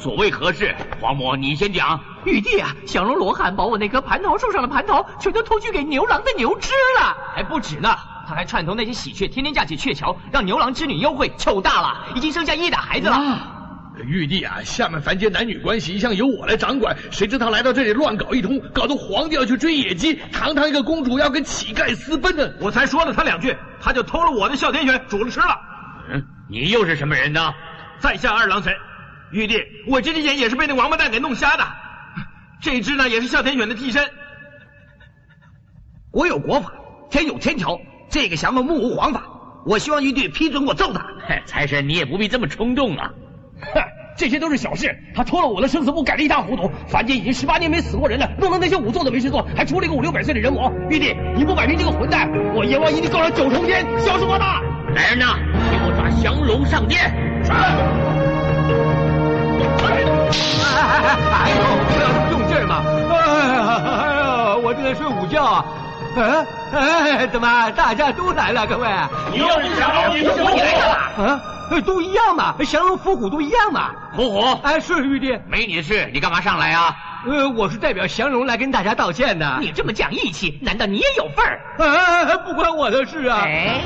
[0.00, 0.74] 所谓何事？
[0.98, 2.00] 黄魔，你先讲。
[2.24, 7.94] 玉帝啊，降龙罗汉把我那棵蟠桃树上的蟠桃全都偷去给牛郎的牛吃了，还不止呢。
[8.26, 13.56] 他还串通那些喜鹊，天天架起鹊桥，让牛郎织女幽会，糗大了，已经生下一打孩子了。
[14.06, 22.48] 玉帝啊，下面凡间男女关系一向由我来掌管，谁知他来到这里乱搞一通，搞得皇帝要去追野鸡，堂堂一个公主要跟乞丐私奔呢。
[22.60, 25.58] 我才说了他两句，他就偷了我的哮天犬，煮了吃了。
[26.10, 27.52] 嗯，你又是什么人呢？
[27.98, 28.72] 在下二郎神。
[29.32, 31.64] 玉帝，我这只眼也是被那王八蛋给弄瞎的，
[32.60, 34.08] 这只呢也是哮天犬的替身。
[36.10, 36.72] 国有国法，
[37.10, 39.22] 天有天条，这个降龙目无皇法，
[39.64, 41.06] 我希望玉帝批准我揍他。
[41.46, 43.10] 财神，你也不必这么冲动啊！
[43.60, 43.80] 哼，
[44.16, 46.68] 这些都是小事，他偷了我的生死簿，改得一塌糊涂。
[46.88, 50.72] 凡间已经十八年没死过人了，弄得那些仵作都没事做，还出了一个五六百岁的人魔。
[50.88, 54.60] 玉帝，你不摆平这个混蛋，我阎王一定告上九重天，小死我了！
[54.96, 55.38] 来人呐，
[55.70, 57.14] 给我抓降龙上殿！
[60.30, 62.82] 哎呦，不要用劲儿嘛！
[63.10, 63.18] 哎
[63.56, 65.64] 呀，哎呀，我正在睡午觉啊！
[66.16, 68.66] 哎哎，怎么大家都来了？
[68.66, 68.88] 各位，
[69.32, 70.94] 你要是降龙，伏虎来了？
[71.18, 71.40] 啊，
[71.84, 73.90] 都一样嘛，降龙伏虎都一样嘛。
[74.14, 76.94] 伏虎，哎，是玉帝，没你的事，你干嘛上来啊？
[77.26, 79.58] 呃，我是代表降龙来跟大家道歉的。
[79.60, 81.60] 你这么讲义气，难道你也有份儿？
[81.78, 83.40] 哎，不关我的事啊！
[83.42, 83.82] 哎，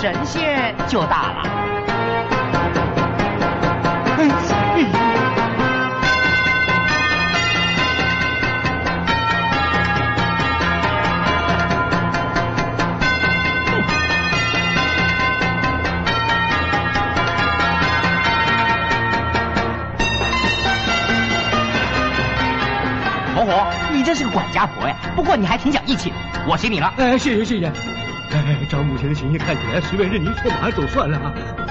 [0.00, 1.42] 神仙就大了。
[23.92, 24.96] 你真是个管家婆呀！
[25.14, 26.12] 不过你还挺讲义气，
[26.46, 26.92] 我请你了。
[26.96, 27.72] 哎，谢谢谢谢。
[28.30, 31.18] 哎，照目前的情形看起来，随便任您错马走算了。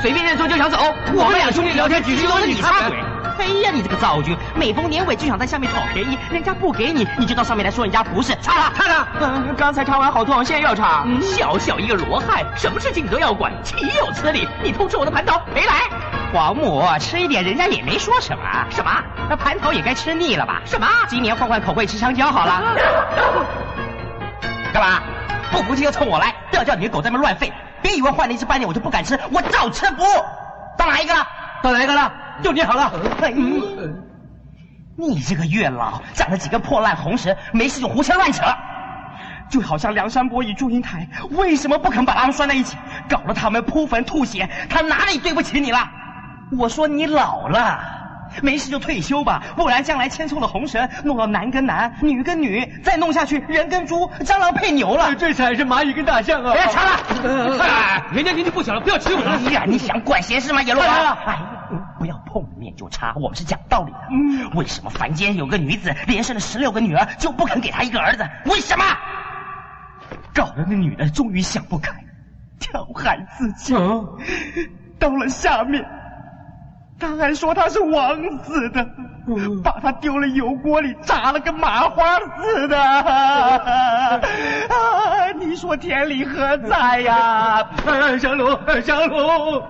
[0.01, 0.77] 随便认错就想走？
[1.13, 2.97] 我们俩兄弟聊天，举起都是你插嘴。
[3.39, 8.35] 哎呀，你这个灶君，每逢年尾就想在下面讨便宜，人家不给你，你就到上面来说人家不是。
[8.41, 9.07] 插了，插了。
[9.21, 11.05] 嗯，刚才插完好痛，现在又要插。
[11.21, 14.47] 小小一个罗汉，什么事情你都要管，岂有此理！
[14.63, 15.83] 你偷吃我的蟠桃，没来。
[16.33, 18.43] 黄母吃一点，人家也没说什么。
[18.69, 18.91] 什么？
[19.29, 20.61] 那蟠桃也该吃腻了吧？
[20.65, 20.87] 什么？
[21.07, 22.63] 今年换换口味，吃香蕉好了。
[24.73, 24.99] 干嘛？
[25.51, 26.33] 不服气就冲我来！
[26.49, 27.51] 不要叫你的狗在那乱吠！
[27.81, 30.07] 别以为换了一只斑点我就不敢吃，我照吃不误。
[30.77, 31.27] 到哪一个了？
[31.61, 32.11] 到哪一个了？
[32.43, 32.91] 就你好了。
[34.95, 38.43] 你这个月老长了几根破烂红绳，没事就胡扯乱扯。
[39.49, 42.77] 就好像梁山伯与祝英台，为什么不肯把他们拴在一起，
[43.07, 44.49] 搞得他们扑坟吐血？
[44.69, 45.79] 他哪里对不起你了？
[46.57, 47.79] 我说你老了，
[48.41, 55.13] 没事就退休吧，不然将来牵错了红绳，弄到男跟男，女跟女，再弄下去人跟猪，蟑螂配牛了。
[55.15, 56.53] 这才是蚂蚁跟大象啊！
[56.53, 59.31] 别吵了，哎，人家年纪不小了，不要欺负他。
[59.31, 61.17] 哎呀，你想管闲事吗，阎罗王？
[61.25, 61.37] 哎，
[61.99, 63.99] 不要碰面就插，我们是讲道理的。
[64.11, 68.27] 嗯，为什么凡间有个女子连生了十六个女儿，就不肯给她一个儿子？
[68.45, 68.85] 为什么？
[70.33, 71.91] 搞得那女的终于想不开，
[72.59, 73.75] 跳海自尽。
[74.99, 75.83] 到了下面，
[76.99, 78.83] 他还说他是枉死的，
[79.63, 82.77] 把他丢了油锅里炸了个麻花似的。
[82.79, 84.19] 啊，
[85.39, 87.69] 你说天理何在呀？
[88.19, 89.61] 降龙，降龙，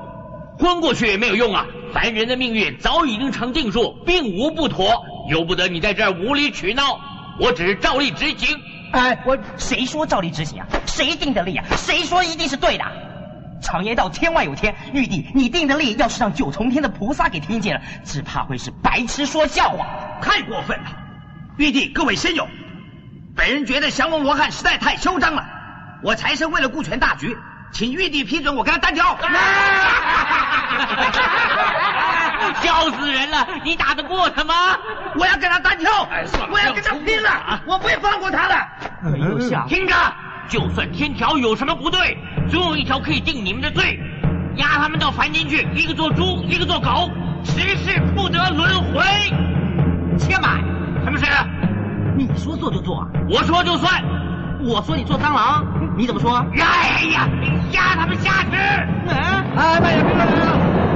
[0.58, 1.66] 昏过去也没有用啊！
[1.94, 7.00] 凡人的命运早已经成定数，并无不妥，由不得你在这儿无理取闹。
[7.40, 8.58] 我只是照例执行。
[8.94, 10.68] 哎，我谁说照例执行啊？
[10.86, 11.66] 谁定的例啊？
[11.76, 12.86] 谁说一定是对的？
[13.62, 14.75] 常言道，天外有天。
[14.94, 19.86] 玉帝，你定的力要是让九重天的菩萨给听见了，只怕会是白痴说笑话。
[20.21, 20.86] 太过分了！
[21.57, 22.48] 玉帝，各位仙友，
[23.36, 25.44] 本人觉得降龙罗汉实在太嚣张了。
[26.04, 27.36] 我财神为了顾全大局，
[27.71, 29.18] 请玉帝批准我跟他单挑。
[32.62, 33.48] 笑死人了！
[33.63, 34.54] 你打得过他吗？
[35.15, 36.07] 我要跟他单挑，
[36.51, 38.56] 我要跟他拼了，我不会放过他的。
[39.12, 39.94] 没有下，听着，
[40.50, 42.18] 就算天条有什么不对，
[42.50, 44.00] 总有一条可以定你们的罪，
[44.56, 47.10] 押他们到凡间去，一个做猪，一个做狗，
[47.44, 49.04] 十世不得轮回。
[50.18, 50.64] 且慢，
[51.04, 51.26] 什么事？
[52.18, 54.02] 你说做就做，我说就算。
[54.60, 55.64] 我说你做蟑螂，
[55.96, 56.44] 你怎么说？
[56.58, 57.30] 哎呀，
[57.72, 58.56] 压他们下去！
[58.56, 60.34] 哎，慢点，别乱来。
[60.36, 60.87] 我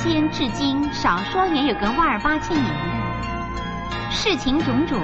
[0.00, 2.66] 一位成仙至今，少说也有个万儿八千年。
[4.10, 4.98] 事情种种，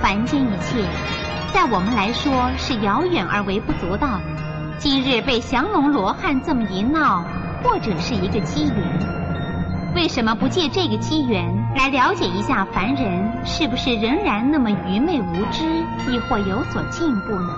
[0.00, 0.84] 凡间一切，
[1.52, 4.20] 在我们来说是遥远而微不足道。
[4.78, 7.24] 今日被降龙罗汉这么一闹，
[7.62, 9.94] 或者是一个机缘。
[9.94, 15.64] 为什么不借这个机缘来了解一下凡人是不是仍然那么愚昧无知，
[16.08, 17.54] 亦或有所进步呢？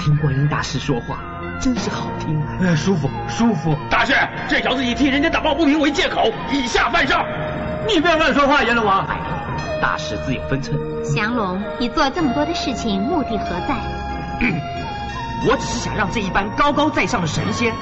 [0.00, 1.33] 听观音大师说话。
[1.64, 2.46] 真是好听啊！
[2.60, 3.74] 哎，舒服，舒服。
[3.88, 4.12] 大师，
[4.46, 7.24] 这小子以替人家打抱不平为借口，以下犯上。
[7.88, 9.06] 你不要乱说话，阎罗王。
[9.06, 9.16] 哎，
[9.80, 10.78] 大师自有分寸。
[11.02, 13.74] 降龙，你做这么多的事情，目的何在？
[15.48, 17.72] 我只是想让这一班高高在上的神仙，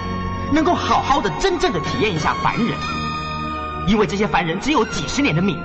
[0.52, 2.69] 能够好好的、真正的体验一下凡人。
[3.88, 5.61] 因为这些凡人只有几十年的命，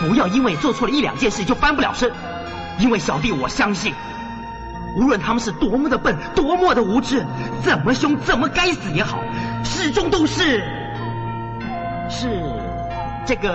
[0.00, 2.10] 不要因为做错了一两件事就翻不了身。
[2.78, 3.94] 因为小弟我相信。
[4.96, 7.24] 无论他们是多么的笨，多么的无知，
[7.62, 9.18] 怎么凶，怎么该死也好，
[9.64, 10.64] 始终都是
[12.08, 12.28] 是
[13.24, 13.50] 这个。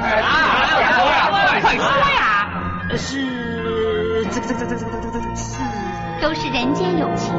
[0.00, 1.60] 快说呀！
[1.60, 2.48] 快说呀！
[2.96, 5.58] 是这个这个这个这个这个是。
[6.20, 7.34] 都是人间有情，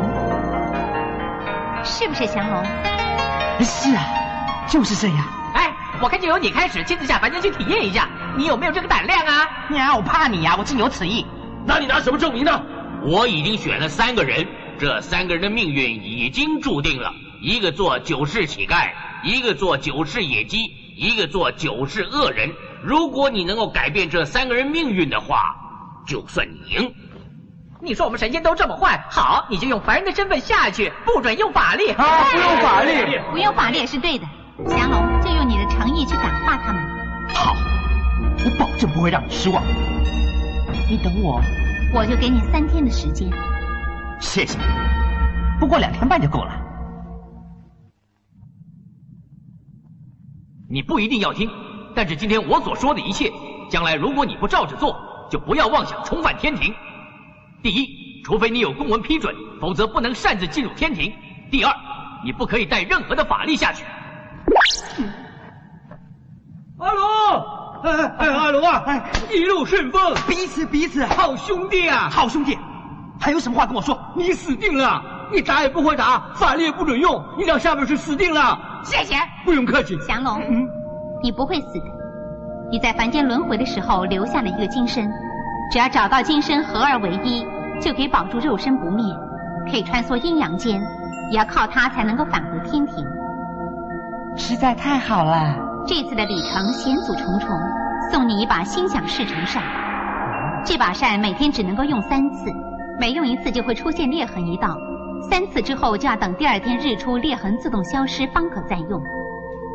[1.84, 2.64] 是不是降龙？
[3.62, 4.04] 是啊，
[4.68, 5.18] 就是这样。
[5.54, 9.48] 哎，我看就由你开始，亲自下凡间去体验一下，你有没有这个胆量啊？
[9.70, 11.26] 娘，我怕你呀，我竟有此意。
[11.68, 12.62] 那你拿什么证明呢？
[13.08, 14.48] 我已经选了三个人，
[14.80, 18.92] 这三个人的命运已经注定了：一个做九世乞丐，
[19.24, 20.60] 一个做九世野鸡，
[20.96, 22.52] 一个做九世恶人。
[22.84, 25.56] 如果你能够改变这三个人命运的话，
[26.08, 26.94] 就算你赢。
[27.82, 32.26] 你说我们神仙都这么坏，好，你就用凡人的身份下去，不准用法力啊！
[32.32, 34.26] 不用法力，不用法力也是对的。
[34.68, 36.82] 降龙就用你的诚意去感化他们。
[37.34, 37.56] 好，
[38.44, 39.62] 我保证不会让你失望。
[40.88, 41.42] 你等我，
[41.96, 43.28] 我就给你三天的时间。
[44.20, 44.60] 谢谢，
[45.60, 46.62] 不过两天半就够了。
[50.70, 51.50] 你不一定要听，
[51.96, 53.32] 但是今天我所说的一切，
[53.70, 54.96] 将来如果你不照着做，
[55.32, 56.72] 就不要妄想重返天庭。
[57.64, 61.12] 第一，除非你有公文批准，否则不能擅自进入天庭。
[61.50, 61.74] 第二，
[62.24, 63.84] 你不可以带任何的法力下去。
[66.78, 68.84] 阿龙，哎哎，阿龙啊，
[69.32, 72.10] 一路顺风，彼此彼此，好兄弟啊！
[72.12, 72.58] 好兄弟，
[73.20, 73.96] 还有什么话跟我说？
[74.16, 75.00] 你死定了！
[75.32, 78.58] 你打也不会打，法力也不准用，你到下边去死定了！
[78.84, 79.16] 谢谢。
[79.44, 79.96] 不用客气。
[80.08, 80.68] 降龙，嗯
[81.22, 81.86] 你不会死的。
[82.72, 85.08] 你在凡间轮回的时候留下了一个金身，
[85.72, 87.46] 只要找到金身合二为一，
[87.80, 89.06] 就可以保住肉身不灭，
[89.70, 90.82] 可以穿梭阴阳间，
[91.32, 93.06] 也要靠它才能够返回天庭。
[94.36, 95.56] 实在太好了！
[95.88, 97.50] 这次的旅程险阻重重，
[98.12, 99.62] 送你一把心想事成扇。
[100.66, 102.52] 这把扇每天只能够用三次，
[103.00, 104.76] 每用一次就会出现裂痕一道，
[105.30, 109.00] 三次之后就要等第二天日出，裂痕自动消失方可再用。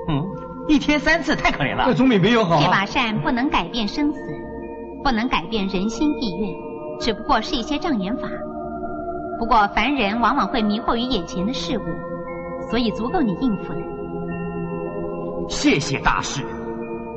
[0.08, 0.26] 嗯，
[0.66, 1.84] 一天三次太可怜了。
[1.86, 2.60] 那总比没有好。
[2.60, 4.20] 这把扇不能改变生死，
[5.04, 6.52] 不能改变人心意愿，
[6.98, 8.28] 只不过是一些障眼法。
[9.38, 11.82] 不过凡人往往会迷惑于眼前的事物，
[12.68, 13.80] 所以足够你应付的。
[15.48, 16.42] 谢谢大师。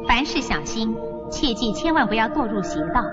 [0.07, 0.95] 凡事小心，
[1.31, 3.03] 切记千万不要堕入邪道。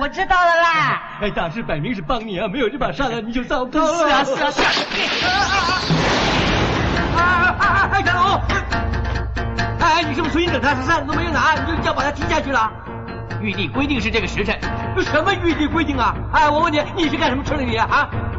[0.00, 1.02] 我知道了啦。
[1.20, 3.94] 哎，大师摆明是帮你啊，没有这把扇子你就糟糕了。
[3.94, 4.62] 是啊是啊是
[7.16, 7.22] 啊！
[7.58, 8.40] 啊哎，小龙，
[9.80, 12.70] 哎，你是不是存心整他扇子都没有拿，你就要把他踢下去了？
[13.40, 14.58] 玉帝规定是这个时辰。
[15.00, 16.14] 什么玉帝规定啊？
[16.32, 18.08] 哎，我问你，你是干什么吃的你啊？
[18.12, 18.37] 嗯。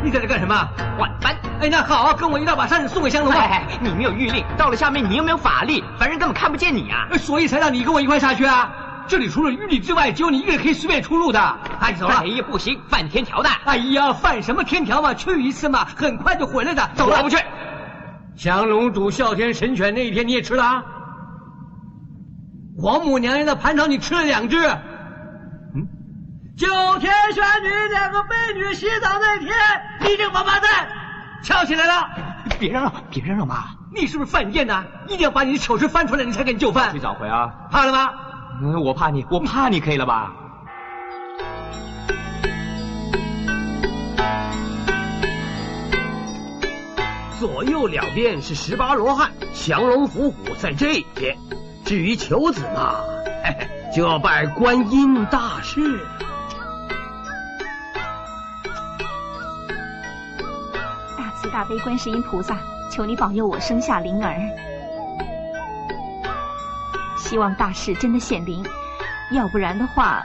[0.00, 0.54] 哎，你在这干什么？
[0.98, 1.36] 晚班。
[1.60, 3.40] 哎，那好，跟我一道把扇子送给香龙吧。
[3.40, 7.06] 哎，你没有玉令，到了下面你又没有法力，凡人根本看不见你啊。
[7.18, 8.72] 所以才让你跟我一块下去啊。
[9.06, 11.58] 这里除了玉帝之外，只有你一个人可以随便出入的。
[11.80, 12.14] 哎，走了。
[12.16, 13.50] 哎呀，不行，犯天条的。
[13.64, 15.12] 哎呀，犯什么天条嘛？
[15.12, 16.88] 去一次嘛，很快就回来的。
[16.94, 17.36] 走了，我不去。
[18.36, 20.82] 降龙煮哮天神犬那一天你也吃了啊？
[22.78, 24.56] 皇母娘娘的蟠桃你吃了两只。
[26.60, 26.68] 嗯。
[26.68, 29.50] 九天玄女两个美女洗澡那天，
[30.00, 30.88] 你这个王八蛋，
[31.42, 32.06] 翘起来了。
[32.58, 33.70] 别嚷嚷，别嚷嚷嘛！
[33.94, 34.84] 你是不是犯贱呢？
[35.08, 36.92] 一定要把你的丑事翻出来，你才肯就范。
[36.92, 37.50] 去找回啊！
[37.70, 38.10] 怕了吗？
[38.62, 40.32] 嗯，我怕你，我怕你可以了吧？
[47.38, 51.34] 左右两边是十八罗汉，降龙伏虎在这一边。
[51.86, 52.96] 至于求子嘛，
[53.44, 55.98] 嘿嘿，就要拜观音大士。
[61.52, 62.56] 大悲观世音菩萨，
[62.90, 64.36] 求你保佑我生下灵儿。
[67.18, 68.64] 希望大事真的显灵，
[69.32, 70.22] 要不然的话，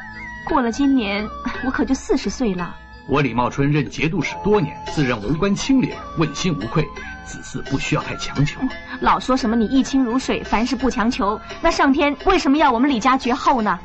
[0.47, 1.27] 过了今年
[1.65, 2.75] 我可就四十岁了。
[3.07, 6.83] 我李茂春任节度使多年，自认为官清廉，问心无愧，
[7.25, 8.59] 子嗣不需要太强求。
[8.99, 13.79] 老说什么你一清如水，凡事不强求，那上天为什么要我们李家绝后呢？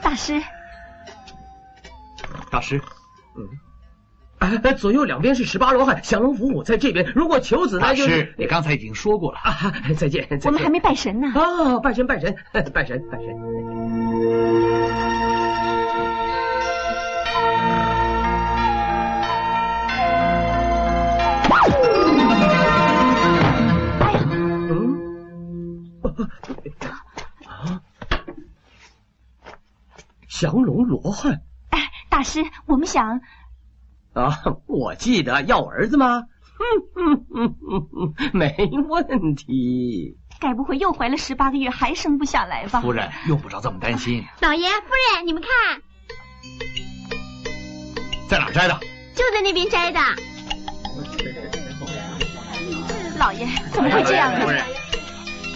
[0.00, 0.42] 大师，
[2.50, 2.93] 大师，嗯。
[4.44, 7.10] 哎，左右两边是十八罗汉，降龙伏虎在这边。
[7.14, 9.38] 如果求子，呢，就是，你刚才已经说过了。
[9.38, 10.50] 啊，再见，再见。
[10.50, 11.28] 我们还没拜神呢。
[11.34, 13.00] 啊，拜神，拜神，拜神，拜神。
[21.50, 21.74] 哎呀，
[24.68, 24.74] 嗯，
[27.46, 27.80] 啊，
[30.28, 31.40] 降龙罗汉。
[31.70, 31.78] 哎，
[32.10, 33.20] 大师，我们想。
[34.14, 36.24] 啊，我记得要儿子吗？
[36.96, 38.54] 嗯嗯嗯嗯，没
[38.88, 40.16] 问题。
[40.40, 42.80] 该不会又怀了十八个月还生不下来吧？
[42.80, 44.24] 夫人用不着这么担心。
[44.40, 45.80] 老爷，夫人，你们看，
[48.28, 48.78] 在哪摘的？
[49.14, 50.00] 就在那边摘的。
[53.18, 54.46] 老爷，怎么会这样呢？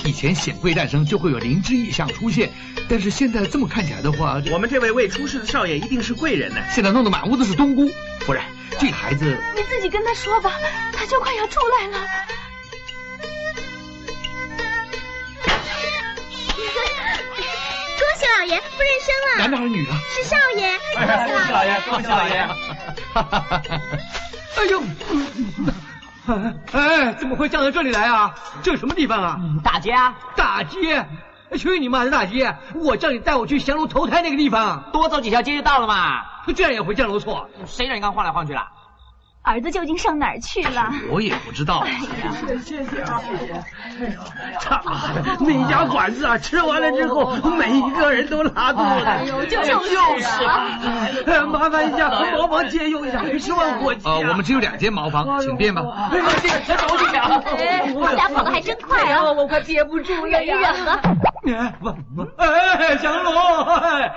[0.08, 2.50] 以前显贵诞生就会有灵芝异象出现，
[2.88, 6.62] 但是现在这么看起来的话，我们这位未出世的少爷一定是贵人呢。
[6.74, 7.90] 现在弄得满屋子是冬菇。
[8.20, 8.42] 夫人，
[8.80, 10.54] 这孩子，你自己跟他说吧，
[10.94, 11.98] 他就快要出来了。
[17.98, 19.92] 恭喜老爷，夫人生了，男的还是女的？
[20.14, 20.72] 是少爷。
[20.96, 22.48] 恭喜老爷，恭喜老爷！
[24.56, 24.82] 哎呦，
[26.72, 28.34] 哎，怎么会降到这里来啊？
[28.62, 29.40] 这是什么地方啊？
[29.62, 30.14] 大街啊！
[30.36, 31.06] 大街！
[31.56, 32.54] 去你妈的大街！
[32.74, 36.22] 我叫你带我去降龙投胎那个地方，多走几条街就到了嘛。
[36.54, 37.48] 这样也会降龙错？
[37.66, 38.66] 谁让你刚晃来晃去了？
[39.48, 40.92] 儿子究竟上哪儿去了？
[41.10, 41.78] 我也不知道。
[41.78, 41.98] 哎呀，
[42.62, 43.20] 谢谢啊！
[44.60, 44.82] 他
[45.40, 49.46] 那家馆子啊，吃完了之后，每一个人都拉肚子。
[49.48, 50.68] 就是啊！
[51.46, 54.06] 麻烦一下，茅房借用一下，十万火急。
[54.06, 55.82] 呃，我们只有两间茅房，请便吧。
[56.12, 57.42] 哎呀，这个走起来了！
[57.94, 59.32] 我俩跑的还真快啊！
[59.32, 60.56] 我快憋不住了呀！
[60.74, 61.00] 忍了。
[62.36, 63.34] 哎，降龙！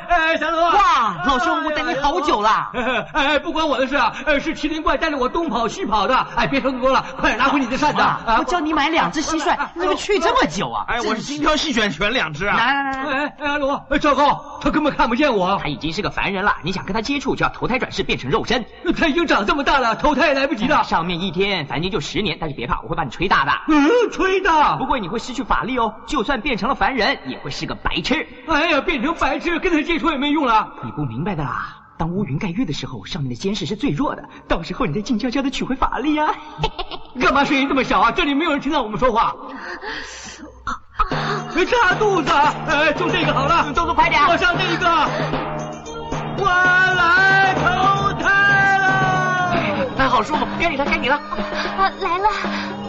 [0.10, 0.62] 哎，降龙！
[0.62, 2.70] 哇，老兄，我等你好久了。
[3.14, 5.21] 哎，不关我的事啊，是麒麟怪带着我。
[5.22, 6.16] 我东跑西跑的。
[6.36, 8.02] 哎，别说那么多了，快点拿回你的扇子。
[8.02, 10.84] 啊我叫你买两只蟋蟀，你怎么去这么久啊？
[10.88, 12.58] 哎，我是精挑细选选两只啊。
[12.58, 15.60] 来来来来，哎哎，阿罗，哎糟糕，他根本看不见我。
[15.62, 18.66] 他已经是个凡人了，你想跟他接触，就要投胎转世变成肉身。
[18.98, 20.84] 他已经长这么大了，投胎也来不及了。
[20.84, 23.52] 上面一天，凡间就十年，但是别怕，我会把你吹大的。
[23.68, 24.76] 嗯，吹大。
[24.78, 28.28] 不过你会失去法力哦，就算变成了凡人，也会是个白痴。
[28.48, 30.68] 哎呀，变成白痴，跟他接触也没用了。
[30.84, 31.81] 你不明白的啦。
[32.02, 36.34] 当乌云盖月的时候，上面的监视是最弱的，到时候你再静悄悄的取回法力呀、
[37.22, 38.12] 干嘛声音这么小啊？
[38.12, 39.36] 这里没有人听到我们说话。
[41.70, 44.90] 扎肚子，哎，就这个好了，动作快点，我上这个。
[46.40, 49.54] 我来投胎了。
[50.00, 51.18] 哎，好舒服，该你了，该你了。
[51.18, 52.81] 啊，来了。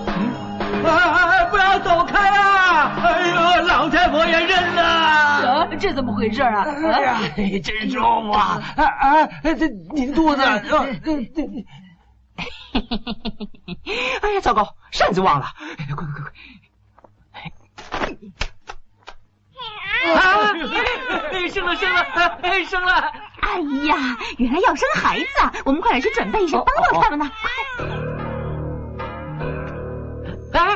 [0.85, 2.97] 哎，不要走开啊！
[3.02, 4.83] 哎呦，老太婆也认了。
[4.83, 6.64] 啊，这怎么回事啊？
[6.93, 7.21] 哎呀，
[7.62, 8.61] 真舒服啊！
[8.76, 10.59] 啊啊，这你的肚子，呃
[14.23, 15.47] 哎呀，糟糕，扇子忘了，
[15.95, 16.33] 快快快快！
[20.14, 20.52] 啊！
[21.52, 22.00] 生了生了，
[22.43, 23.12] 哎生了！
[23.43, 25.52] 哎呀，原来要生孩子啊！
[25.64, 27.31] 我们快点去准备一下，帮帮他们呢。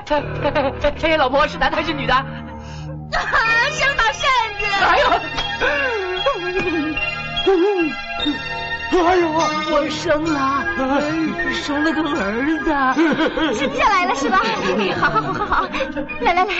[0.09, 0.23] 哎
[1.03, 2.15] 哎老婆是男的还是女的？
[2.15, 2.25] 啊，
[3.71, 4.23] 生到扇
[4.59, 4.65] 子！
[4.85, 5.11] 哎呦！
[9.07, 10.65] 哎呦，我生了，
[11.53, 14.39] 生了个儿子， 生下来了是吧？
[15.01, 15.69] 好好好好好，
[16.21, 16.55] 来来来，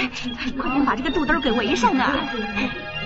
[0.59, 2.13] 快点把这个肚兜给围上啊！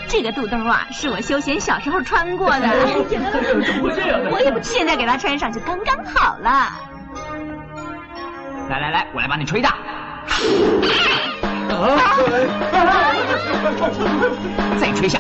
[0.09, 2.69] 这个肚兜啊，是我休闲小时候穿过的，
[4.31, 6.71] 我也不现在给他穿上就刚刚好了。
[8.69, 9.77] 来来来，我来帮你吹大。
[14.81, 15.19] 再吹下。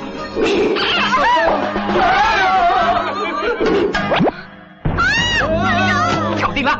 [6.41, 6.79] 搞定了。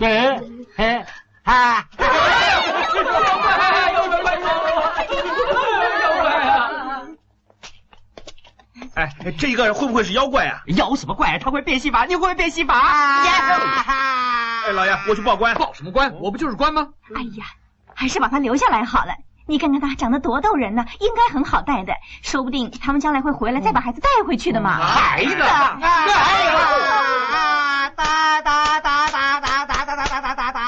[0.00, 0.40] 哎
[0.76, 1.06] 哎
[1.44, 1.84] 啊！
[8.94, 10.62] 哎，这个会不会是妖怪啊？
[10.66, 11.38] 妖什么怪？
[11.38, 13.22] 他会变戏法，你会不会变戏法？
[14.66, 15.54] 哎，老爷，我去报官。
[15.54, 16.12] 报什么官？
[16.14, 16.88] 我不就是官吗？
[17.14, 17.46] 哎呀，
[17.94, 19.14] 还是把他留下来好了。
[19.46, 24.72] 你看看他长得多逗人呢，应该很好带的，说不定他们将来会回来再把孩子带回去的嘛。
[24.72, 25.78] 孩子，哒
[27.94, 30.60] 哒哒哒哒哒哒哒哒哒哒。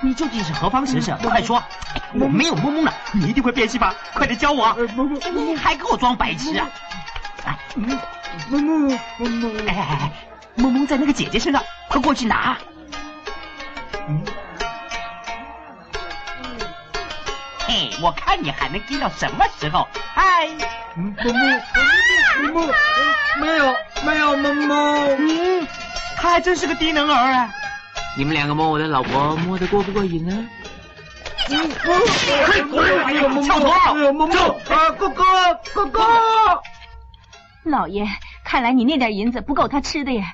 [0.00, 1.16] 你究竟是何方神圣？
[1.18, 1.62] 快说！
[2.14, 4.76] 我没有蒙蒙的，你一定会变戏法，快点教我！
[5.32, 6.68] 你还给我装白痴啊！
[7.44, 7.88] 哎，萌
[8.64, 10.12] 萌萌萌，哎哎哎，
[10.56, 12.58] 萌萌在那个姐姐身上，快过去拿。
[17.66, 19.86] 嘿，我看你还能盯到什么时候？
[20.14, 20.48] 哎，
[20.96, 21.34] 萌萌
[22.52, 22.74] 萌萌，
[23.40, 25.66] 没有没有萌萌，嗯，
[26.16, 27.50] 他还真是个低能儿啊！
[28.16, 30.46] 你们两个摸我的老婆，摸得过不过瘾呢？
[31.48, 33.42] 嘿，滚！
[33.44, 33.94] 翘头！
[34.12, 35.24] 萌萌啊，哥哥
[35.72, 36.02] 哥哥！
[37.64, 38.06] 老爷，
[38.44, 40.24] 看来你那点银子不够他吃的耶。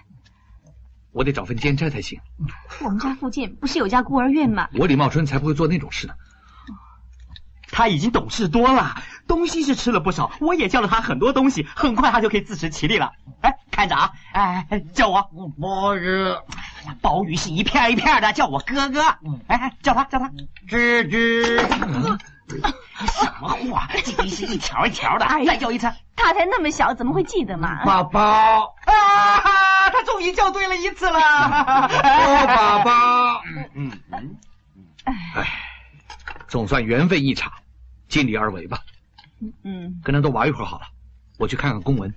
[1.13, 2.21] 我得找份兼差才行。
[2.83, 4.69] 我们家附近不是有家孤儿院吗？
[4.75, 6.15] 我李茂春才不会做那种事呢。
[7.71, 8.97] 他已经懂事多了，
[9.29, 13.13] 东西是吃了不少，我也教了他很多东西，很快他就可以自食其力了。
[13.43, 15.23] 哎，看着啊，哎，叫我
[15.61, 16.35] 鲍鱼，
[17.01, 19.03] 鲍鱼是一片一片的，叫我哥哥。
[19.47, 20.31] 哎，叫他叫他
[20.69, 22.19] 吱吱。
[22.49, 23.89] 什么话？
[24.03, 25.87] 这个是一条一条的，再叫一次。
[26.17, 27.85] 他才那么小，怎么会记得嘛？
[27.85, 29.68] 宝宝啊！
[29.99, 31.19] 他终于叫对了一次了。
[31.19, 33.43] 哦，宝宝。
[33.75, 34.37] 嗯嗯。
[35.05, 35.45] 哎，
[36.47, 37.53] 总算缘分一场，
[38.09, 38.79] 尽力而为吧。
[39.65, 40.01] 嗯。
[40.05, 40.87] 跟他多玩一会儿好了，
[41.39, 42.15] 我去看看公文。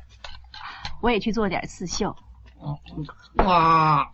[1.02, 2.16] 我也去做点刺绣。
[3.38, 4.08] 哇。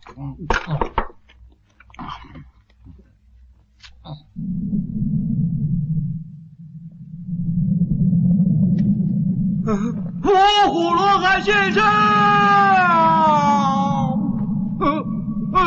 [10.22, 10.30] 伏
[10.70, 11.82] 虎罗汉现身，
[14.80, 15.04] 呃，
[15.54, 15.60] 阿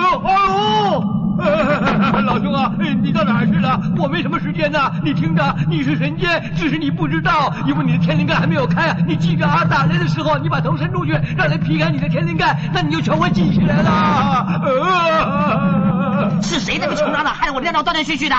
[2.20, 3.80] 鲁，老兄啊，你到哪儿去了？
[3.98, 4.92] 我没什么时间呐。
[5.04, 8.96] 你听着，你是神仙，只是你不知道，因为你的天灵盖还没有开。
[9.08, 14.62] 你记着啊，打雷的时候，你把头伸出去，让雷劈开你的天灵盖，那你就全会记起来了。
[14.66, 18.36] 呃、是谁那么穷张的，害得我练到断断续续的？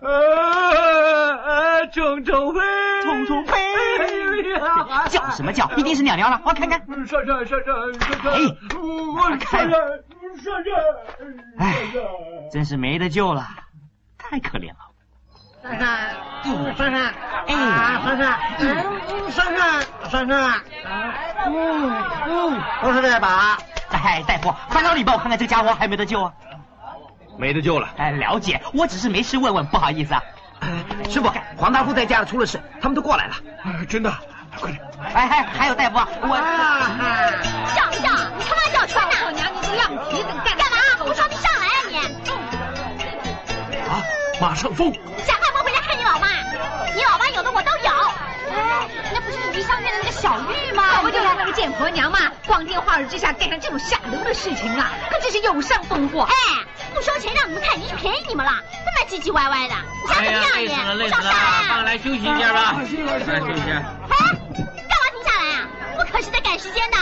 [0.00, 0.10] 呃，
[1.92, 2.60] 虫虫飞，
[3.02, 3.56] 虫虫飞，
[5.08, 5.70] 叫什么叫？
[5.76, 6.78] 一定是鸟鸟了，我看看。
[6.80, 7.62] 哎，我闪闪闪
[10.64, 10.74] 闪！
[11.58, 11.74] 哎，
[12.50, 13.46] 真是没得救了，
[14.18, 14.76] 太可怜了。
[15.62, 15.86] 闪闪，
[16.76, 17.14] 闪闪，
[17.46, 17.54] 哎，
[18.04, 18.38] 闪闪，
[19.30, 20.62] 闪闪，闪闪，
[22.82, 23.56] 都是这把。
[23.90, 26.32] 哎，大夫，烦劳你帮我看看这个家伙还没得救啊？
[27.38, 27.88] 没得救了。
[27.96, 30.22] 哎，了解，我只是没事问问，不好意思啊。
[31.10, 33.34] 师傅，黄大夫在家里出了事，他们都过来了。
[33.88, 34.12] 真的？
[34.60, 34.80] 快点！
[35.14, 36.36] 哎，还还有大夫，我
[37.74, 39.14] 上上，你他妈叫穿呐！
[39.26, 40.76] 我娘，你个浪蹄子，干干嘛？
[41.00, 41.96] 我说你上来啊你！
[43.88, 44.02] 啊，
[44.40, 44.92] 马上封！
[45.26, 46.28] 想看不回家看你老妈？
[46.94, 47.90] 你老妈有的我都有。
[48.54, 50.84] 哎，那不是你上院的那个小玉吗？
[50.96, 52.18] 可不就是那个贱婆娘嘛！
[52.46, 56.24] 光天化日之下干上这种下流的事情啊，可真是有伤风化。
[56.26, 56.34] 哎，
[56.94, 58.52] 不收钱让你们看，已经便宜你们了，
[58.84, 60.66] 这么唧唧歪歪的，你想怎么样你？
[60.66, 61.64] 累死了，累死了，上来啊！
[61.68, 62.76] 放来休息一下吧。
[62.78, 63.72] 来休息一下。
[64.08, 64.16] 哎，
[64.56, 65.68] 干嘛停下来啊？
[65.98, 66.96] 我可是在赶时间呢。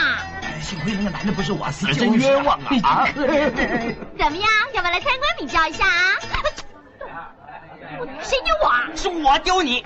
[0.61, 2.69] 幸亏那个男的不是我，死真冤枉啊！
[2.85, 3.09] 啊！
[3.15, 4.49] 怎么样？
[4.73, 6.15] 要不要来参观比较一下啊？
[8.23, 8.85] 谁丢我啊？
[8.95, 9.85] 是我丢你，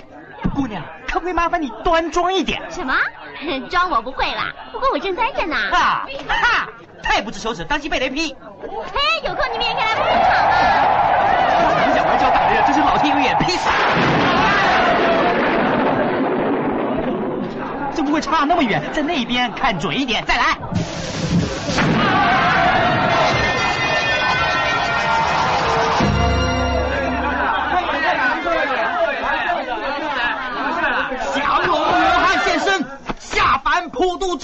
[0.49, 2.61] 姑娘，可不可以麻烦你端庄一点？
[2.71, 2.95] 什么？
[3.71, 5.57] 装我不会啦，不过我正栽着呢。
[5.73, 6.69] 啊哈！
[7.03, 8.35] 太不知羞耻，当心被雷劈！
[8.63, 10.13] 嘿，有空你们也可以来捧场
[10.49, 10.55] 嘛！
[11.87, 13.69] 你想玩叫打人，真是老天有眼，劈死！
[17.95, 18.83] 这不会差那么远？
[18.93, 20.57] 在那边看准一点，再来！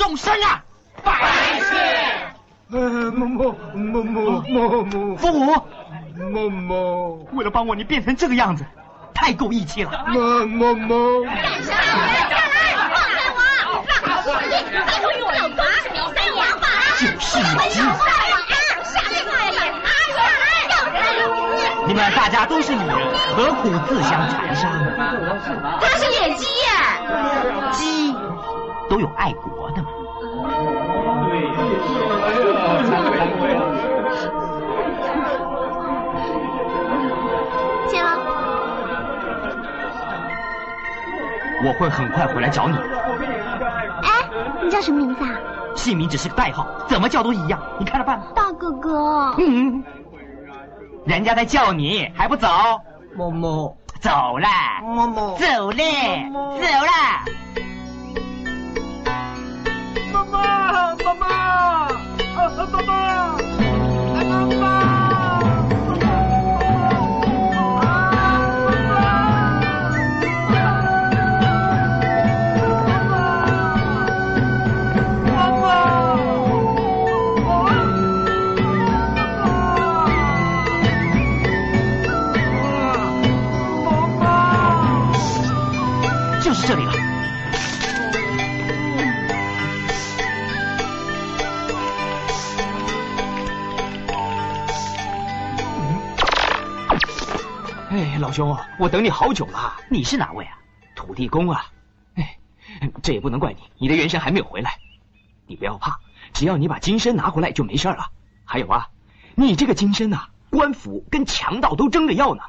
[0.03, 0.61] 众生啊！
[1.05, 1.13] 百
[1.61, 1.79] 岁。
[2.73, 2.81] 呃，
[3.13, 5.55] 某某某某某某父母，
[6.33, 8.67] 某某为了帮我，你变成这个样子，
[9.15, 10.05] 太够义气了。
[10.09, 11.73] 某某某，干啥？
[11.73, 12.75] 下来！
[12.93, 13.71] 放开我！
[13.87, 14.27] 让我死！
[14.43, 16.67] 你属于我老公，是你三娘吧？
[16.99, 17.71] 就是你下来！
[17.71, 17.95] 下来！
[18.83, 20.43] 下来！
[20.69, 21.87] 要死！
[21.87, 22.97] 你们大家都是女人，
[23.37, 24.85] 何苦自相残杀呢？
[25.81, 26.67] 他是野鸡耶！
[27.71, 28.13] 鸡
[28.93, 29.89] 都有爱国的嘛。
[37.89, 38.19] 行了，
[41.65, 42.77] 我会很快回来找你。
[44.03, 44.29] 哎，
[44.63, 45.41] 你叫什么名字啊？
[45.75, 48.27] 姓名只是个代号，怎么叫都一样，你看着办吧。
[48.35, 49.35] 大哥哥。
[49.39, 49.83] 嗯，
[51.07, 52.47] 人家在叫你，还不走？
[53.17, 54.49] 么么走了，
[54.83, 55.83] 么么走了，
[56.61, 57.72] 走了。
[60.25, 61.91] 妈妈妈妈啊
[62.37, 65.02] 啊妈妈啊妈妈。
[98.33, 99.77] 兄，我等你好久了。
[99.91, 100.59] 你是哪位啊？
[100.97, 101.67] 土地公啊。
[102.15, 102.39] 哎，
[103.03, 104.79] 这也不能怪你，你的元神还没有回来。
[105.47, 106.01] 你不要怕，
[106.33, 108.07] 只要你把金身拿回来就没事了。
[108.45, 108.89] 还有啊，
[109.35, 112.43] 你这个金身呐、官府跟强盗都争着要呢。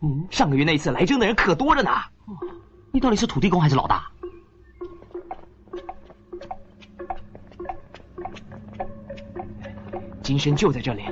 [0.00, 1.90] 嗯，上个月那次来争的人可多着呢。
[2.90, 4.10] 你到底是土地公还是老大？
[10.22, 11.04] 金身就在这里。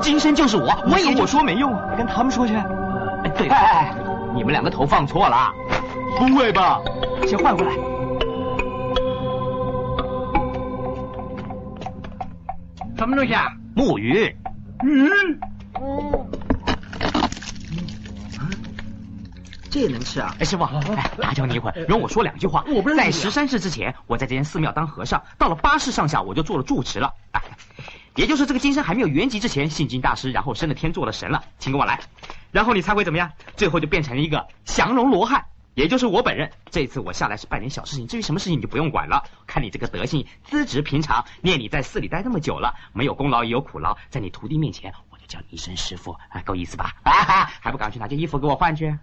[0.00, 2.54] 金身就是我，我也我说没用，跟他们说去。
[2.54, 3.94] 哎，对，哎哎，
[4.34, 5.52] 你们两个头放错了。
[6.18, 6.80] 不会吧？
[7.26, 7.72] 先换回来。
[12.96, 13.46] 什么东西啊？
[13.74, 14.34] 木鱼。
[14.82, 15.08] 鱼。
[19.70, 20.34] 这也能吃啊？
[20.40, 22.64] 哎，师傅，哎，打搅你一会儿，容我说两句话。
[22.68, 27.12] 我不认识啊在十三世之前，我在这间寺庙当和尚，到了八世上下，我就做了住持了。
[27.32, 27.40] 哎，
[28.18, 32.00] 也就是这个金身还没有圆寂之前，信金大师，然后升了天，做了神了，请跟我来。
[32.50, 33.30] 然后你猜会怎么样？
[33.56, 36.50] 最后就变成了一个降龙罗汉，也就是我本人。
[36.68, 39.22] 这次我下来是办点小事情，至于什么事情你就不用管了。
[39.46, 46.96] 看你这个德性，资质平常，念你在寺里待那么久了，没有功劳也有苦劳，在你徒弟面前，我就叫你一声师傅，啊，够意思吧？
[47.06, 48.98] 啊哈，还不赶快去拿件衣服给我换去？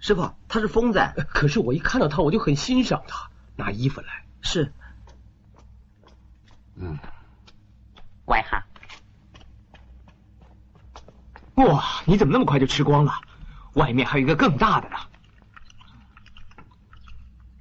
[0.00, 1.00] 师傅，他是疯子。
[1.28, 3.30] 可是我一看到他，我就很欣赏他。
[3.54, 4.08] 拿衣服来。
[4.42, 4.72] 是。
[6.74, 6.98] 嗯，
[8.26, 8.62] 乖哈。
[11.54, 13.14] 哇，你怎么那么快就吃光了？
[13.72, 14.96] 外面还有一个更大的呢。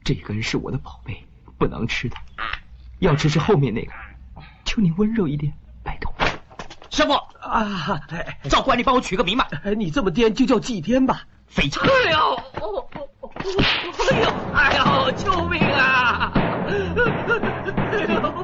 [0.03, 1.25] 这根是我的宝贝，
[1.57, 2.17] 不能吃的。
[2.99, 3.91] 要吃是后面那个。
[4.63, 6.13] 求你温柔一点，拜托。
[6.89, 8.01] 师傅，啊，
[8.49, 9.47] 赵官，你帮我取个名吧。
[9.77, 11.25] 你这么颠，就叫祭天吧。
[11.47, 11.83] 非常。
[11.83, 12.19] 哎呦，
[12.61, 12.87] 哦
[13.35, 13.43] 哎
[14.21, 16.31] 呦，哎呦，救命啊！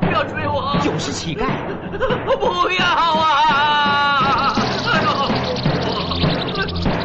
[0.01, 0.77] 不要追我！
[0.81, 1.45] 九是乞丐，
[2.37, 4.53] 不要啊！
[4.91, 5.09] 哎呦，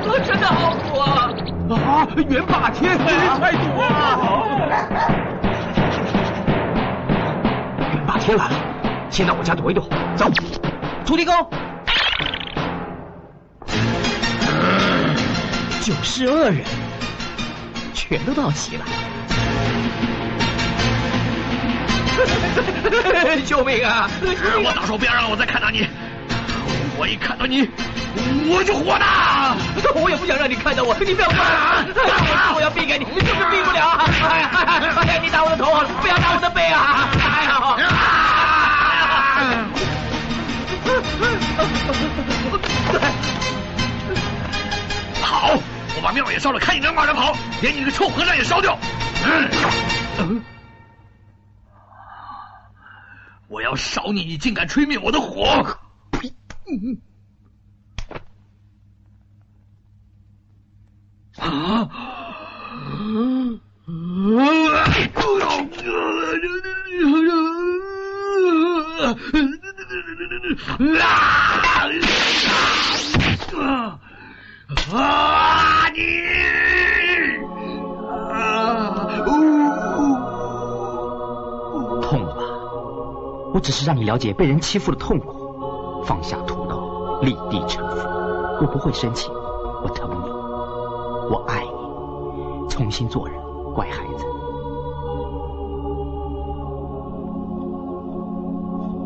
[0.08, 1.30] 我真的好苦啊！
[1.70, 3.88] 啊，元霸天，快躲啊！
[7.92, 8.54] 元霸天来了，
[9.10, 9.88] 先到我家躲一躲。
[10.16, 10.28] 走，
[11.04, 11.32] 土地公。
[15.82, 16.64] 九世恶人
[18.08, 18.84] 全都到齐了，
[23.44, 24.08] 救命啊！
[24.22, 25.84] 我到时候不要让我再看到你，
[26.96, 27.68] 我一看到你
[28.48, 29.56] 我就火大。
[30.00, 31.84] 我也不想让你看到我，你不要过来！
[32.54, 33.98] 我要避开你，你就是避不了。
[33.98, 34.50] 哎呀，
[35.02, 35.64] 哎呀，你打我的头，
[36.00, 37.08] 不要打我的背啊！
[37.18, 37.76] 哎呀！
[45.22, 45.58] 好，
[45.96, 48.78] 我把庙也烧了，看你能往哪跑，连你个臭和尚也烧掉。
[50.18, 50.42] 嗯，
[53.48, 55.78] 我要烧你，你竟敢吹灭我的火！
[56.12, 56.30] 呸！
[61.38, 61.48] 啊！
[61.48, 61.90] 啊！
[73.58, 73.98] 啊！
[74.92, 76.00] 啊你
[82.02, 82.42] 痛了吧？
[83.54, 88.08] 我只是让你了解被人欺负的痛苦，放下屠刀，立地成佛。
[88.60, 89.30] 我不会生气，
[89.82, 90.16] 我疼你，
[91.32, 93.36] 我爱你，重新做人，
[93.72, 94.24] 乖孩子。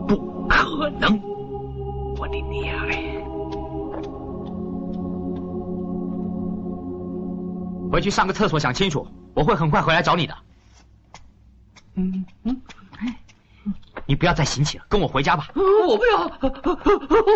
[0.09, 0.17] 不
[0.49, 1.21] 可能！
[2.19, 3.10] 我的娘嘞！
[8.01, 10.35] 回去上个厕所，想清楚，我会很快回来找你的。
[11.97, 12.63] 嗯嗯，
[14.07, 15.49] 你不要再行乞了，跟我回家吧。
[15.55, 16.33] 我不要，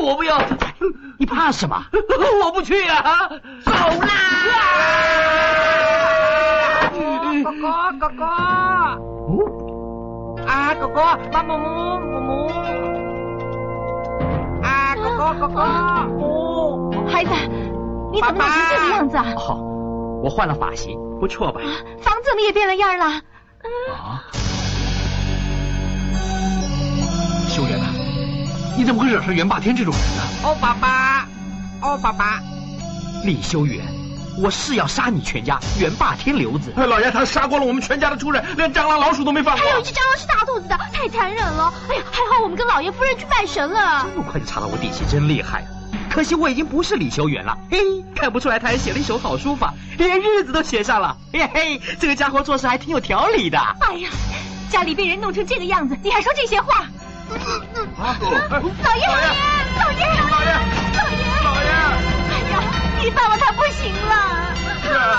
[0.03, 0.41] 我不要，
[1.19, 1.85] 你怕什么？
[2.43, 3.29] 我不去啊！
[3.63, 4.09] 走啦！
[7.45, 8.25] 哥哥，哥哥，
[10.47, 12.49] 啊，哥哥，妈妈，母母母，
[14.63, 17.35] 啊，哥哥，哥哥，哦，孩子，
[18.11, 19.27] 你怎么弄成这个样子啊？
[19.37, 19.59] 好，
[20.25, 21.61] 我换了发型，不错吧？
[22.01, 23.05] 房子怎么也变了样了？
[23.93, 24.25] 啊！
[27.47, 27.93] 修元啊，
[28.75, 30.23] 你怎么会惹上袁霸天这种人呢？
[30.45, 31.29] 哦，爸爸，
[31.83, 32.41] 哦，爸爸，
[33.23, 33.85] 李修远，
[34.43, 36.73] 我是要杀你全家，袁霸天留子。
[36.75, 39.63] 老爷他杀光了我们全家的畜生，连蟑螂、老鼠都没放过。
[39.63, 41.71] 还有一只蟑螂是大肚子的，太残忍了。
[41.91, 44.09] 哎呀，还好我们跟老爷夫人去拜神了。
[44.11, 45.63] 这么快就查到我底细，真厉害。
[46.11, 47.79] 可惜我已经不是李修远了，嘿，
[48.15, 51.17] 看不出来他还写了一手好书法，连日子都写上了。
[51.33, 53.59] 嘿嘿，这个家伙做事还挺有条理的。
[53.81, 54.09] 哎呀，
[54.71, 56.87] 家里被人弄成这个样子，你还说这些话？
[57.99, 58.17] 啊！
[58.21, 58.53] 老爷，老
[58.95, 59.07] 爷，
[59.79, 60.53] 老爷，老爷，
[60.95, 61.71] 老爷，老爷！
[62.31, 62.63] 哎呀，
[63.03, 64.15] 你爸爸他不行了。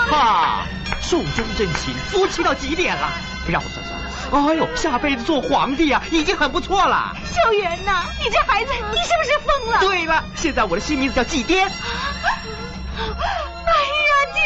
[0.08, 0.66] 哈，
[1.02, 3.08] 寿终正寝，夫妻到极点了。
[3.48, 3.96] 让我算算。
[4.30, 7.16] 哎呦，下辈子做皇帝啊，已经很不错了。
[7.24, 9.80] 秀元呐，你这孩子，你是不是疯了？
[9.80, 11.68] 对了，现在我的新名字叫祭颠。
[12.98, 14.38] 哎呀天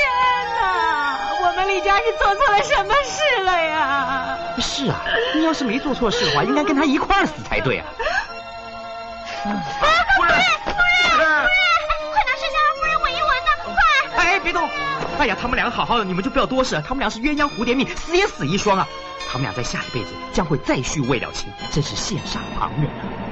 [0.60, 1.46] 哪！
[1.46, 4.38] 我们李家是做错了什么事了呀？
[4.58, 5.00] 是啊，
[5.34, 7.86] 你要是没做错事的话，应该跟他一块儿死才对啊。
[9.42, 10.34] 夫人，夫人，
[10.66, 10.72] 夫
[11.18, 11.28] 人，
[12.10, 13.48] 快拿圣下让夫人闻一闻呐，
[14.14, 14.24] 快！
[14.24, 14.68] 哎，别动！
[15.18, 16.82] 哎呀，他们两个好好的，你们就不要多事。
[16.86, 18.86] 他们俩是鸳鸯蝴蝶命，死也死一双啊。
[19.30, 23.30] 他们俩在下一辈子将会再续未了情，真是羡煞旁人啊。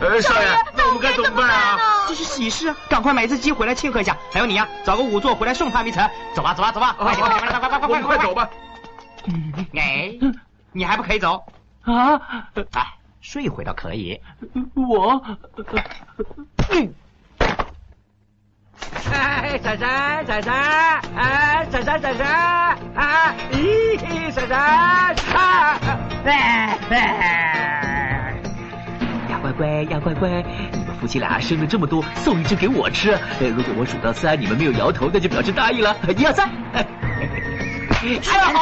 [0.00, 1.78] 呃，少爷，那我们该怎么办啊？
[2.08, 4.16] 这是喜事啊，赶快买一只鸡回来庆贺一下。
[4.32, 6.08] 还有你呀，找个仵作回来送他们一程。
[6.34, 8.48] 走吧，走吧，走吧，快点，快点，快快快快快快走吧。
[9.74, 10.12] 哎，
[10.72, 11.44] 你还不可以走
[11.84, 12.20] 啊？
[12.72, 12.86] 哎，
[13.20, 14.20] 睡一会倒可以。
[14.74, 15.22] 我，
[16.70, 16.94] 嗯。
[19.10, 20.54] 哎，闪闪闪闪，
[21.16, 22.26] 哎，闪闪闪闪，
[22.94, 25.78] 啊，咦，闪闪，啊，
[26.24, 27.35] 哎哎，呀
[29.56, 30.28] 乖乖呀乖乖，
[30.72, 33.12] 你们夫妻俩生了这么多，送一只给我吃。
[33.40, 35.96] 呃，如果我数到三，你们没有摇头，那就表示答应了。
[36.16, 36.48] 一二三。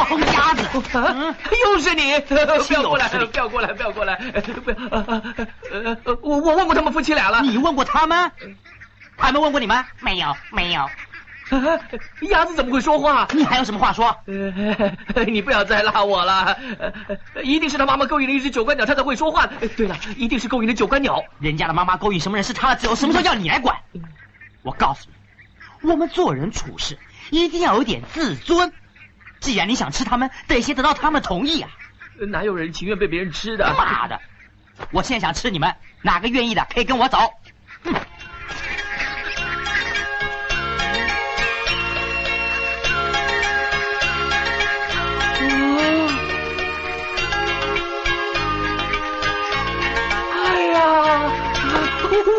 [0.05, 2.17] 好鸭子，又是你！
[2.21, 2.33] 不
[2.73, 4.15] 要过来，不要过来，不要过来！
[4.63, 4.77] 不要，
[5.71, 7.41] 呃，我我问过他们夫妻俩了。
[7.41, 8.31] 你问过他们？
[9.17, 9.85] 他们问过你们？
[9.99, 10.89] 没有，没有。
[12.29, 13.27] 鸭子怎么会说话？
[13.33, 14.15] 你还有什么话说？
[15.27, 16.57] 你不要再拉我了。
[17.43, 19.47] 一定是他妈妈勾引了一只九官鸟，他才会说话。
[19.77, 21.23] 对了，一定是勾引了九官鸟。
[21.39, 23.75] 人家的妈妈勾引什么人是他的自由，什么时候要你来管？
[24.63, 25.07] 我告诉
[25.81, 26.97] 你，我们做人处事
[27.29, 28.73] 一定要有点自尊。
[29.39, 31.69] 既然你想吃他们，得先得到他们同意啊。
[32.29, 33.71] 哪有人情愿被别人吃的？
[33.77, 34.19] 妈的！
[34.91, 37.19] 我现在想吃你们，哪个愿意的可以跟我走。
[37.83, 37.93] 哼。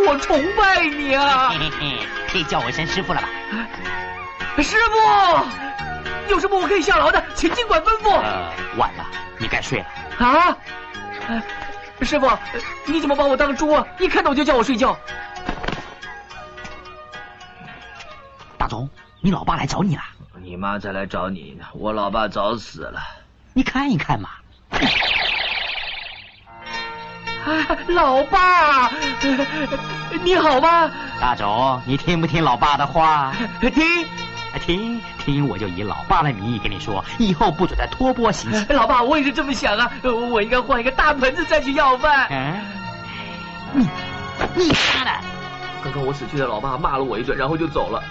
[0.07, 1.49] 我崇拜你啊！
[1.51, 3.29] 嘿 嘿嘿，可以叫我一声师傅了吧？
[4.63, 8.11] 师傅，有什么我可以效劳的，请尽管吩咐。
[8.11, 9.05] 呃，晚了，
[9.39, 9.87] 你该睡了。
[10.19, 10.57] 啊？
[12.03, 12.31] 师傅，
[12.85, 13.87] 你怎么把我当猪啊？
[13.99, 14.97] 一看到我就叫我睡觉。
[18.59, 18.89] 大总，
[19.21, 20.03] 你老爸来找你了。
[20.39, 23.01] 你妈才来找你呢，我老爸早死了。
[23.53, 24.31] 你看一看嘛。
[27.89, 28.91] 老爸，
[30.23, 30.91] 你好吗？
[31.21, 33.33] 大肘，你听不听老爸的话？
[33.61, 34.07] 听，
[34.61, 38.73] 听听，我就以老爸的名义跟你说，以后不准再托钵行乞。
[38.73, 42.27] 老爸，我也是这么想啊，我应该换一个大盆子再去要饭。
[42.31, 42.61] 嗯，
[43.73, 43.89] 你
[44.55, 45.11] 你妈的！
[45.85, 48.03] 刚刚我死去的老爸骂了我一顿，然后就走了。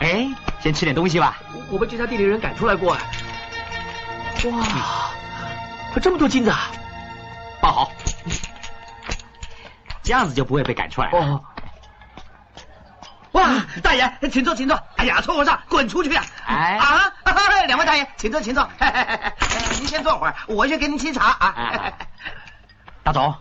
[0.00, 0.28] 哎，
[0.60, 1.38] 先吃点东西吧。
[1.70, 2.92] 我被这家店里人赶出来过。
[2.92, 3.00] 哇，
[6.02, 6.70] 这么多金子啊！
[7.62, 7.90] 抱好。
[10.04, 11.18] 这样子就不会被赶出来了。
[11.18, 11.44] 哦，
[13.32, 14.80] 哇，大爷，请坐，请坐。
[14.96, 16.24] 哎呀，臭和尚，滚出去啊！
[16.46, 17.12] 哎啊，
[17.66, 18.68] 两位大爷，请坐，请坐。
[19.80, 21.92] 您先坐会儿，我去给您沏茶啊。
[23.02, 23.34] 大总，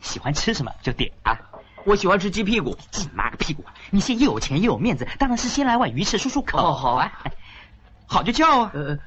[0.00, 1.38] 喜欢吃什么就点啊。
[1.84, 2.76] 我喜欢吃鸡屁股。
[2.96, 3.64] 你妈个屁股！
[3.90, 6.58] 你现又有钱又有面子，当然是先来碗鱼翅漱漱口。
[6.58, 7.12] 哦，好啊，
[8.08, 8.72] 好就叫啊。
[8.74, 8.98] 呃，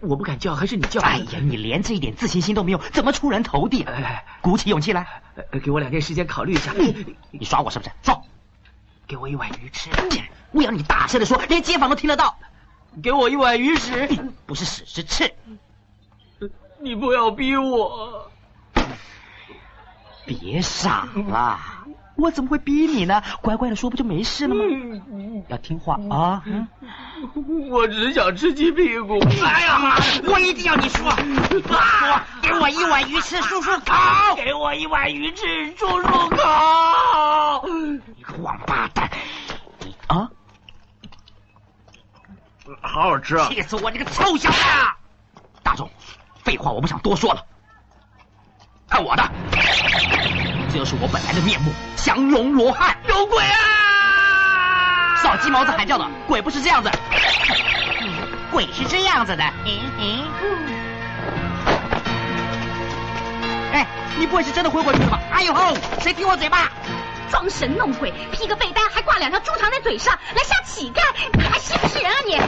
[0.00, 1.00] 我不敢叫，还是你叫。
[1.00, 3.86] 哎呀，你连这一点自信心都没有，怎么出人头地？
[4.42, 5.06] 鼓起勇气来。
[5.62, 6.74] 给我两天时间考虑一下。
[7.30, 7.90] 你耍我是不是？
[8.02, 8.22] 说，
[9.06, 9.88] 给我一碗鱼吃。
[10.50, 12.36] 我要你大声的说，连街坊都听得到。
[13.02, 14.08] 给我一碗鱼屎，
[14.44, 15.32] 不是屎是翅。
[16.80, 18.30] 你不要逼我。
[20.26, 21.58] 别傻了，
[22.18, 23.22] 我怎么会逼你呢？
[23.40, 24.64] 乖乖的说不就没事了吗？
[25.46, 26.42] 要听话啊。
[27.70, 29.18] 我只想吃鸡屁股。
[29.44, 29.94] 哎呀，
[30.26, 34.36] 我一定要你说，说，给我一碗鱼翅漱漱口。
[34.36, 37.68] 给我一碗鱼翅漱漱口。
[37.68, 39.08] 你个王八蛋！
[39.78, 40.28] 你啊，
[42.82, 43.48] 好好吃啊！
[43.48, 43.90] 气死我！
[43.92, 44.58] 你个臭小子！
[45.62, 45.88] 大总，
[46.42, 47.44] 废话我不想多说了，
[48.88, 49.22] 看我的！
[50.70, 52.96] 这就是我本来的面目，降龙罗汉。
[53.08, 55.16] 有鬼啊！
[55.22, 56.90] 少鸡毛子喊叫的，鬼不是这样子。
[58.50, 60.24] 鬼是这样子的，嗯嗯。
[63.72, 63.86] 哎，
[64.18, 65.18] 你不会是真的昏过去了吧？
[65.32, 66.70] 哎呦吼，谁听我嘴巴？
[67.30, 71.00] 装神弄鬼，披个被单，还挂两条猪肠在嘴上，来吓乞丐，
[71.34, 72.32] 你还是不是人啊你？
[72.32, 72.40] 你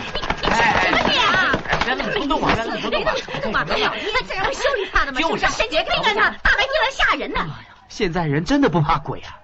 [0.43, 1.55] 你是什么你啊？
[1.85, 2.71] 别那么冲动嘛，别那
[3.13, 3.65] 么冲动嘛！
[3.71, 5.21] 哎呀，那这样会修理他的吗？
[5.21, 7.47] 就是，谁别看看他，大白天来吓人呢。
[7.91, 9.37] 现在人真的不怕鬼啊！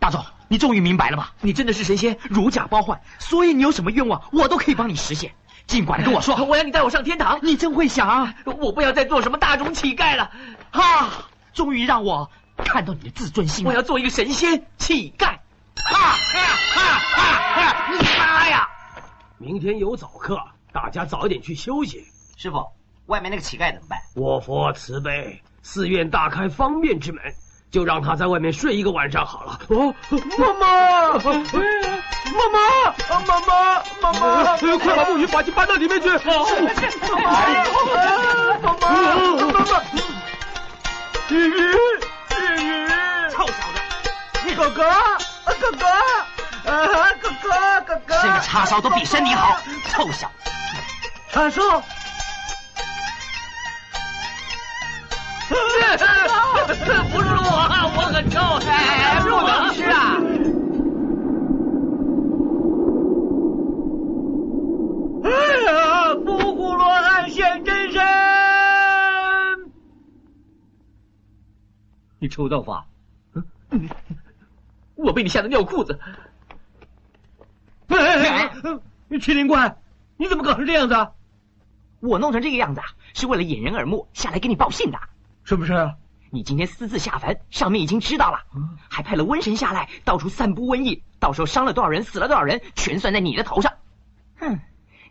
[0.00, 1.32] 大总，你终于明白了吧？
[1.40, 5.32] 你真的是神仙，如假包换，所以你有什么愿望，我都可以帮你实现。
[5.66, 7.38] 尽管跟我说，我要你带我上天堂。
[7.42, 10.30] 你真会想啊，我不要再做什么大众乞丐了。
[10.72, 11.10] 哈，
[11.52, 13.64] 终于让我看到你的自尊心。
[13.66, 15.38] 我要做一个神仙乞丐。
[15.76, 16.40] 哈哈
[16.74, 17.92] 哈哈！
[17.92, 18.68] 你妈呀！
[19.38, 20.38] 明天有早课，
[20.72, 22.04] 大家早一点去休息。
[22.36, 22.66] 师傅，
[23.06, 23.98] 外面那个乞丐怎么办？
[24.14, 27.22] 我佛慈悲，寺院大开方便之门，
[27.70, 29.60] 就让他在外面睡一个晚上好了。
[29.68, 29.94] 哦，
[30.38, 32.58] 妈妈， 妈妈，
[33.08, 36.08] 妈妈，妈妈，快把木鱼把去搬到里面去。
[36.08, 36.24] 妈妈，
[38.60, 38.82] 妈妈，
[41.28, 42.88] 鱼鱼，鱼鱼，
[43.30, 44.82] 臭小子，哥哥，
[45.60, 45.86] 哥哥，
[46.70, 46.72] 啊，
[47.20, 47.48] 哥哥，
[47.86, 49.56] 哥哥，这个叉烧都比身体好，
[49.90, 50.50] 臭小子。
[51.30, 51.82] 叉烧。
[55.50, 57.44] 不是我，
[57.96, 60.16] 我很臭，哎，不能吃啊！
[65.24, 65.28] 哎
[65.66, 68.00] 呀，伏虎罗汉现真身！
[72.20, 72.86] 你臭道法，
[74.94, 75.98] 我被你吓得尿裤子。
[77.88, 78.52] 哎哎哎！
[79.18, 79.76] 麒麟怪，
[80.16, 80.94] 你怎么搞成这样子？
[81.98, 82.80] 我弄成这个样子，
[83.14, 84.98] 是为了掩人耳目，下来给你报信的。
[85.50, 85.92] 是不是？
[86.30, 88.38] 你今天私自下凡，上面已经知道了，
[88.88, 93.72] 还派了瘟神下来，到处散布瘟疫，到时候伤了多少人，死了多少人，全算在你的头上。
[94.38, 94.60] 哼，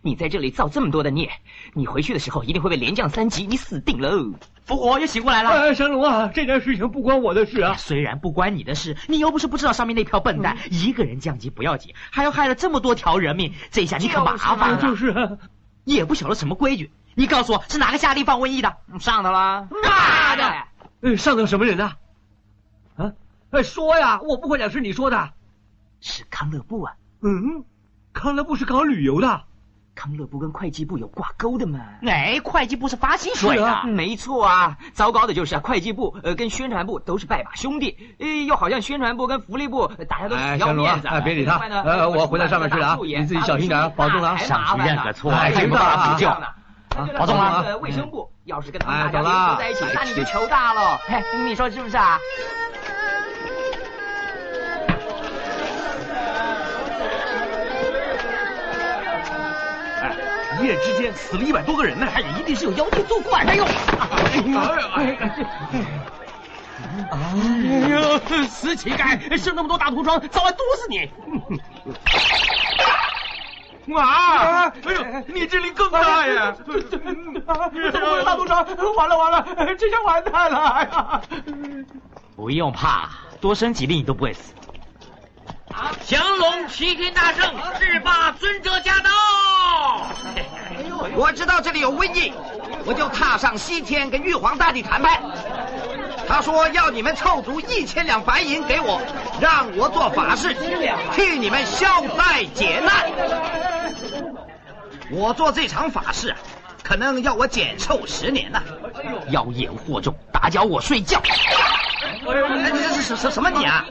[0.02, 1.30] 你在这里造这么多的孽，
[1.74, 4.32] 你回去的时候一定会被连降三级，你死定喽！
[4.64, 5.50] 复活也醒过来了。
[5.50, 7.74] 哎，神龙啊，这件事情不关我的事啊。
[7.74, 14.82] 虽然不关你的事，你又不是不知道上面那票笨蛋，一个人降级不要紧，还要害了这么多条人命，这下你可麻烦了。
[14.82, 15.32] 就是啊，
[15.84, 18.78] 也不晓得什么规矩，你告诉我是哪个下令放瘟疫的？
[19.00, 19.68] 上头了。
[19.84, 20.54] 妈的！
[21.02, 21.94] 呃，上头什么人呢？
[22.98, 23.12] 啊？
[23.52, 25.30] 哎，说呀，我不会讲是你说的。
[26.02, 26.94] 是康乐部啊。
[27.22, 27.64] 嗯，
[28.14, 29.42] 康乐部是搞旅游的。
[29.96, 31.80] 康乐部跟会计部有挂钩的嘛？
[32.04, 33.70] 哎，会计部是发薪水的。
[33.70, 34.78] 啊、没错啊。
[34.94, 41.08] 糟糕的就是啊，会计部呃跟宣传部都是拜把兄弟，呃又好像宣传部跟福利部大家都死要面子。
[41.10, 41.58] 哎，别理他。
[41.58, 44.38] 呃，我回到上面去了啊，你自己小心点，保重啊。
[44.38, 46.20] 上去认个错，哎，听话啊，补
[47.06, 47.14] 救。
[47.18, 47.64] 保重啊！
[47.82, 50.98] 卫生部要是跟他们大家联合在一起，那你就糗大了。
[51.08, 52.20] 嘿，你说是不是啊？
[60.62, 63.46] 一夜之间死了一百多个人呢，哎呀，一定是有妖精作怪。
[63.46, 63.66] 哎呦！
[64.92, 65.18] 哎
[67.90, 71.10] 呦，死乞丐，生那么多大痤疮，早晚毒死你！
[73.96, 74.72] 啊！
[74.86, 76.56] 哎呦，你这里更大呀！
[76.66, 76.80] 怎么
[77.46, 77.70] 大
[78.36, 78.96] 痤疮？
[78.96, 80.58] 完了完了，这下完蛋了！
[80.70, 81.22] 哎呀！
[82.36, 83.10] 不用怕，
[83.42, 84.54] 多生几粒你都不会死。
[86.06, 89.10] 降龙齐天大圣，制霸尊者驾到！
[91.16, 92.34] 我知道这里有瘟疫，
[92.86, 95.22] 我就踏上西天跟玉皇大帝谈判。
[96.30, 99.02] 他说要你们凑足一千两白银给我，
[99.42, 100.56] 让我做法事，
[101.16, 103.12] 替你们消灾解难。
[105.10, 106.36] 我做这场法事，
[106.84, 108.62] 可能要我减寿十年呢。
[109.32, 111.20] 妖言惑众，打搅我睡觉。
[112.28, 113.84] 哎，你这是什什什么你啊？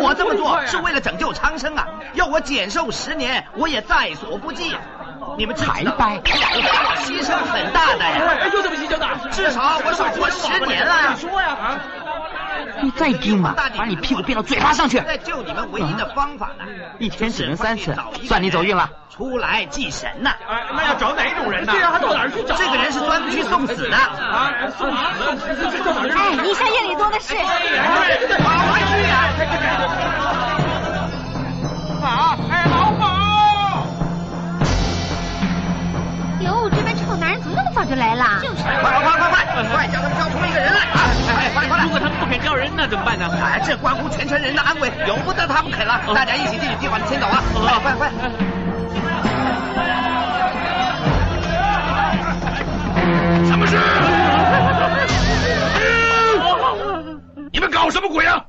[0.00, 1.88] 我这么做是为了拯救苍生啊！
[2.14, 4.76] 要我减寿十年，我也在所不计。
[5.36, 8.48] 你们才掰，我牺牲很大的呀！
[8.50, 9.06] 就这么牺牲的？
[9.30, 11.14] 至少我少活十年了。
[11.14, 11.80] 你说呀啊！
[12.82, 14.98] 你再盯嘛，把你屁股变到嘴巴上去。
[15.00, 16.64] 在救你们唯一的方法呢，
[16.98, 17.94] 一天只能三次，
[18.24, 18.90] 算你走运了。
[19.10, 20.30] 出来祭神呢？
[20.74, 21.72] 那要找哪种人呢？
[21.72, 22.56] 对啊，他到哪儿去找？
[22.56, 23.96] 这个人是专门去送死的。
[23.96, 25.46] 啊，送死？
[26.10, 27.34] 哎，医生夜里多的是。
[27.34, 29.28] 跑回去呀！
[44.10, 46.00] 全城人的安危，由不得他们肯了。
[46.14, 47.42] 大家一起进去，别把他牵走啊！
[47.54, 48.10] 快快快！
[53.46, 53.76] 什么事？
[57.52, 58.44] 你们搞什么鬼啊？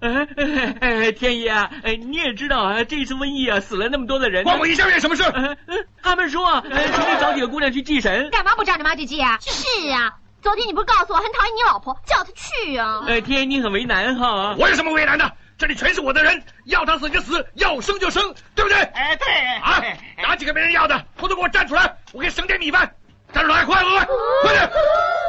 [0.00, 4.44] 哎哎哎，天爷啊，哎你也知道啊，这次瘟疫啊，死了那么多的人。
[4.44, 5.22] 关我一下院什么事？
[5.24, 5.54] 呃
[6.02, 8.30] 他们说啊，呃城里找几个姑娘去祭神。
[8.30, 9.36] 干嘛不找你妈去祭啊？
[9.40, 10.10] 是啊，
[10.42, 13.02] 昨天你不是告诉我很讨厌你老婆，叫她去啊？
[13.06, 14.54] 哎，天你很为难哈。
[14.58, 15.30] 我有什么为难的？
[15.58, 18.22] 这里全是我的人，要他死就死，要生就生，
[18.54, 18.78] 对不对？
[18.80, 19.28] 哎，对。
[19.60, 19.82] 啊，
[20.22, 22.90] 哪几个没人要的，统统给我站出来，我给省点米饭。
[23.32, 24.06] 站出来，快快快
[24.42, 24.70] 快点！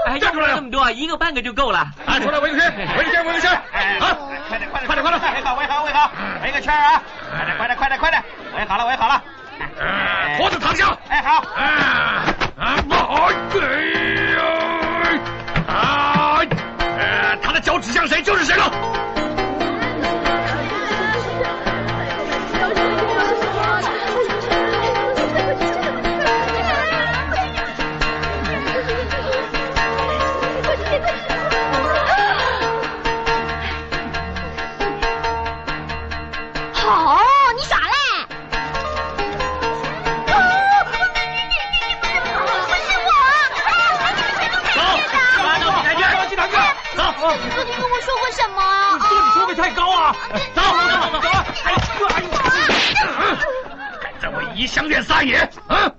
[0.08, 0.56] 哎，站出来！
[0.56, 1.80] 这么多，一个半个就够了。
[2.06, 3.52] 啊，出来围个圈，围个圈，围个圈！
[3.52, 5.34] 啊，快点，快点，快点，快点！
[5.34, 6.12] 围好，围好，围好，
[6.44, 7.04] 围个圈啊！
[7.30, 8.24] 快点，快点，快点，快点！
[8.56, 9.22] 围好了，围好了。
[10.40, 10.98] 脖子躺下。
[11.10, 11.44] 哎，好。
[11.56, 12.26] 啊
[12.58, 12.76] 啊！
[12.80, 12.82] 哎
[17.62, 19.11] 脚指向谁就是谁了。
[54.62, 55.38] 敢在我怡香院撒野
[55.68, 55.92] 啊！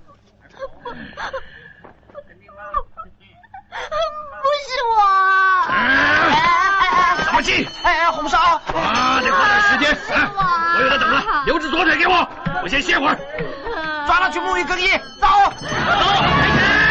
[4.41, 4.97] 不是我。
[7.23, 7.67] 什么气？
[7.83, 8.37] 哎哎，红烧。
[8.37, 9.91] 啊，得花点时间。
[10.15, 12.27] 啊，我有的等了，留只左腿给我，
[12.63, 13.17] 我先歇会儿。
[14.07, 14.87] 抓他去沐浴更衣，
[15.19, 16.82] 走走。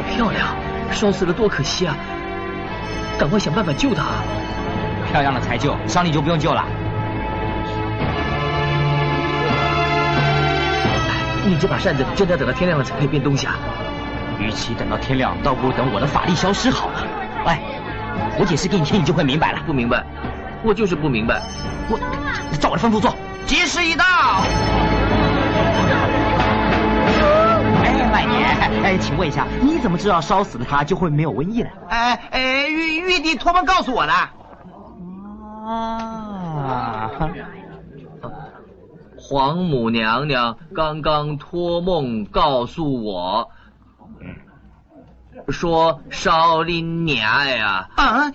[0.00, 0.48] 好漂亮，
[0.90, 1.94] 烧死了多可惜啊！
[3.18, 4.02] 赶快想办法救她。
[5.12, 6.64] 漂亮了才救，伤你就不用救了。
[11.44, 13.56] 你这把扇子真的要等到天亮了才可以变东西啊？
[14.38, 17.06] 与其等到天亮，倒不如等我的法力消失好了。
[17.44, 17.60] 哎，
[18.38, 19.58] 我解释给你听，你就会明白了。
[19.66, 20.02] 不明白，
[20.64, 21.42] 我就是不明白。
[21.90, 21.98] 我，
[22.58, 23.14] 照我的吩咐做。
[23.44, 24.04] 吉时已到。
[28.82, 31.70] 哎，请问一下，你怎么知道烧死了他就会没有瘟疫呢？
[31.88, 34.12] 哎哎，玉玉帝托梦告诉我的。
[34.12, 34.30] 啊。
[39.16, 43.50] 皇母娘娘刚刚托梦告诉我，
[45.48, 48.32] 说少林娘呀，啊，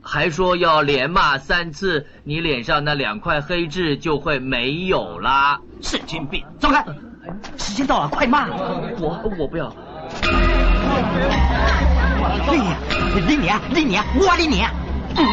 [0.00, 5.60] 还说要连骂三次，你脸上那两块黑痣就会没有啦。
[5.80, 6.84] 神经病，走开！
[7.58, 8.46] 时间到了，快骂！
[8.98, 9.72] 我我不要。
[12.50, 12.68] 理你，
[13.20, 14.64] 理你，理你，我理你。
[15.16, 15.24] 嗯。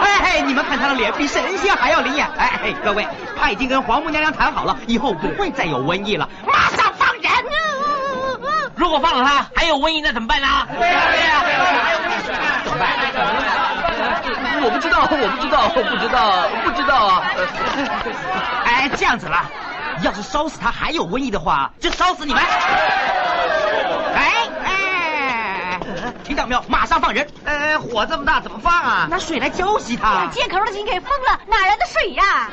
[0.00, 2.26] 哎，你们看他的脸比神仙还要灵验。
[2.36, 3.06] 哎哎，各位，
[3.40, 7.30] 他已经跟皇母娘娘谈好了，以后不会再有瘟疫了，马上放人。
[8.76, 10.46] 如果放了他，还有瘟疫，那怎么办呢？
[10.78, 11.42] 对呀对呀，
[12.64, 12.88] 怎么办？
[14.62, 17.22] 我不知道，我不知道，我不知道，不知道啊。
[18.64, 19.44] 哎，这样子啦，
[20.02, 22.42] 要是烧死他还有瘟疫的话，就烧死你们。
[24.14, 25.80] 哎哎，
[26.24, 26.62] 听到没有？
[26.68, 27.26] 马上放人。
[27.44, 29.06] 呃，火这么大，怎么放啊？
[29.10, 30.26] 拿水来浇熄他。
[30.30, 32.48] 接口的井给封了，哪来的水呀？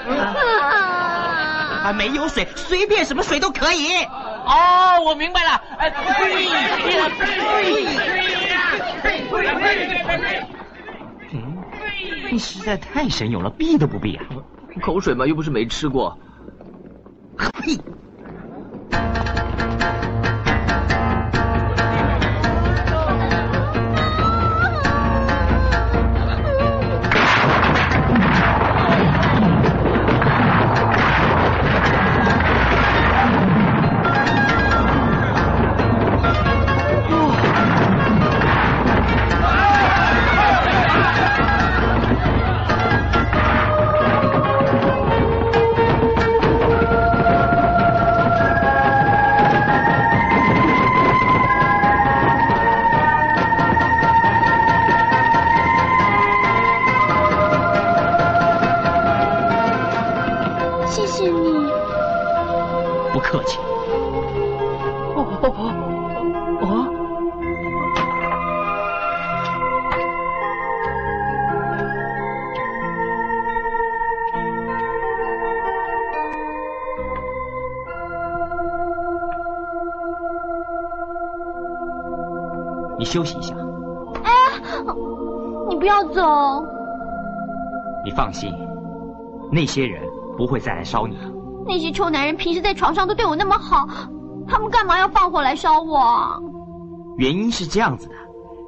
[1.83, 4.03] 啊，没有水，随便什么水都可以。
[4.45, 5.61] 哦，我明白了。
[5.77, 5.93] 哎，
[10.09, 10.56] 嗯，
[12.31, 14.25] 你实在太神勇了，避都不避啊！
[14.81, 16.17] 口水嘛，又不是没吃过。
[17.37, 17.77] 呸！
[63.27, 63.59] 客气。
[65.15, 65.59] 哦哦哦
[66.61, 66.65] 哦！
[82.97, 83.53] 你休息一下，
[84.23, 84.31] 哎，
[85.67, 86.21] 你不要走。
[88.05, 88.53] 你放心，
[89.51, 90.01] 那些人
[90.37, 91.17] 不会再来烧你。
[91.67, 93.87] 那些臭男人平时在床上都对我那么好，
[94.47, 96.41] 他们干嘛要放火来烧我？
[97.17, 98.15] 原因是这样子的，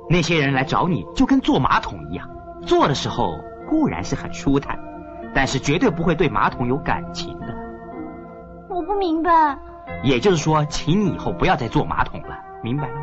[0.09, 2.27] 那些人来找你就跟坐马桶一样，
[2.65, 3.31] 坐的时候
[3.69, 4.77] 固然是很舒坦，
[5.33, 7.47] 但是绝对不会对马桶有感情的。
[8.69, 9.57] 我不明白。
[10.03, 13.01] 也就是说，请你以后不要再坐马桶了，明白了吗？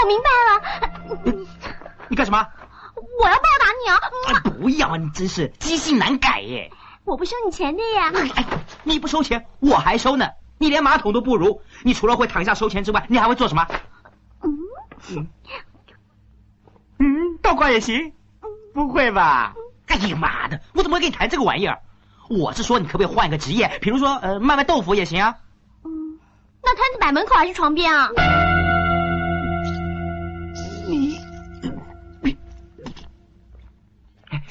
[0.00, 1.46] 我明白了。
[2.08, 2.46] 你干什么？
[3.20, 3.96] 我要报答你啊！
[4.34, 6.70] 啊不要，你真是积性难改耶！
[7.04, 8.12] 我不收你钱的呀。
[8.34, 8.44] 哎，
[8.86, 10.30] 你不收钱，我还收呢。
[10.58, 13.66] 你连马桶都不如，你除了会躺下收钱之外，你还会做什么？
[14.42, 15.26] 嗯
[16.98, 18.12] 嗯，倒挂也行。
[18.72, 19.54] 不会吧？
[19.86, 21.80] 哎呀妈的，我怎么会跟你谈这个玩意儿？
[22.30, 25.36] 我是说，你可不可以换一个职业，比如说呃卖卖豆腐也行啊。
[25.84, 26.18] 嗯，
[26.62, 28.08] 那摊子摆门口还是床边啊？
[30.88, 31.18] 你，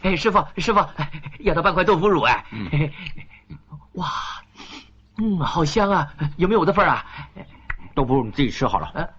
[0.01, 0.85] 哎，师傅，师傅，
[1.39, 2.45] 要到半块豆腐乳哎。
[3.95, 4.07] 哇，
[5.17, 6.13] 嗯，好香啊！
[6.37, 7.05] 有没有我的份啊？
[7.93, 8.91] 豆腐乳你自己吃好了。
[8.93, 9.09] 呃，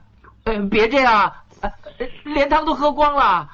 [0.45, 1.71] 呃，别这样，呃，
[2.25, 3.49] 连汤都喝光了。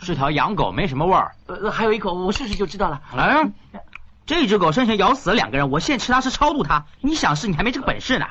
[0.00, 1.32] 是条洋狗，没什么味儿。
[1.46, 3.02] 呃，还有一口，我试试就知道了。
[3.16, 3.52] 嗯，
[4.24, 6.84] 这只狗生前咬死了两个人，我现在吃它是超度它。
[7.00, 8.26] 你想试，你还没这个本事呢。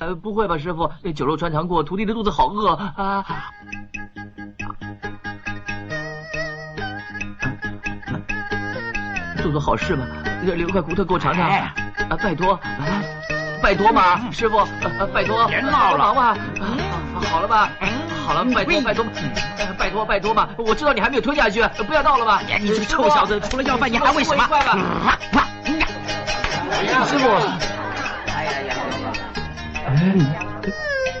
[0.00, 0.90] 呃，不会吧，师傅？
[1.12, 3.24] 酒肉穿肠过，徒弟的肚子好饿啊！
[9.48, 10.06] 做做好事嘛，
[10.42, 11.48] 留块骨头给我尝尝。
[11.48, 11.72] 啊，
[12.22, 12.60] 拜托，啊，
[13.62, 14.66] 拜托嘛，师傅，
[15.12, 16.36] 拜托，别闹了，忙嘛。
[17.30, 17.70] 好了吧？
[18.26, 19.04] 好了，拜托拜托，
[19.78, 20.48] 拜托拜托嘛！
[20.58, 22.42] 我知道你还没有吞下去，不要闹了吧？
[22.60, 24.46] 你这个臭小子，除了要饭你还会什么？
[27.06, 27.28] 师傅，
[29.86, 30.34] 嗯，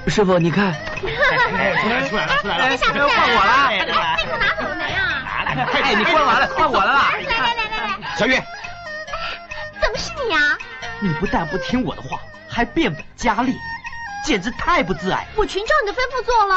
[0.06, 1.06] 师傅，你看，出
[1.88, 3.92] 来出来了出来了，下次换我了，那个
[4.36, 5.24] 拿走了没啊？
[5.82, 7.67] 哎，你换完了，换我了来来来，
[8.18, 8.42] 小月，
[9.80, 10.58] 怎么是你啊？
[10.98, 13.54] 你不但不听我的话，还变本加厉，
[14.24, 15.24] 简直太不自爱。
[15.36, 16.54] 我全照你的吩咐做了。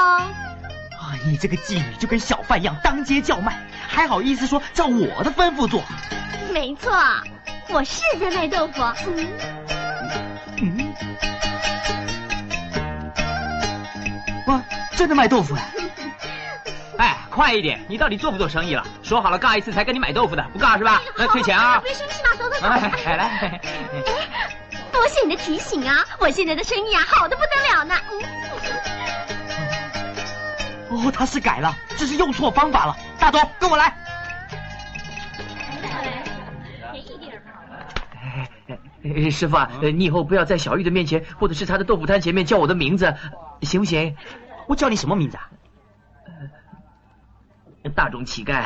[0.97, 3.55] 啊，你这个妓女就跟小贩一样当街叫卖，
[3.87, 5.83] 还好意思说照我的吩咐做？
[6.51, 6.91] 没错，
[7.69, 8.81] 我是在卖豆腐。
[9.05, 9.27] 嗯。
[10.57, 10.95] 嗯。
[14.47, 14.63] 哇，
[14.95, 15.61] 真的卖豆腐呀！
[15.77, 15.90] 哎，
[17.31, 17.79] 快一点！
[17.87, 18.85] 你到底做不做生意了？
[19.01, 21.01] 说好了尬一次才跟你买豆腐的，不尬是吧？
[21.17, 21.79] 那退钱啊！
[21.79, 22.67] 别生气嘛，走走走。
[22.67, 23.25] 来来。
[23.25, 23.61] 哎，
[24.91, 26.05] 多谢你的提醒啊！
[26.19, 27.95] 我现在的生意啊，好的不得了呢。
[30.89, 32.97] 哦，他是改了，只是用错方法了。
[33.17, 33.95] 大东，跟我来。
[39.31, 43.15] 师傅啊，你以后不要在小玉的面前，或者是他的豆腐摊前面叫我的名字，
[43.61, 44.17] 行不行？
[44.67, 45.49] 我叫你什么名字啊？
[47.89, 48.63] 大众乞丐。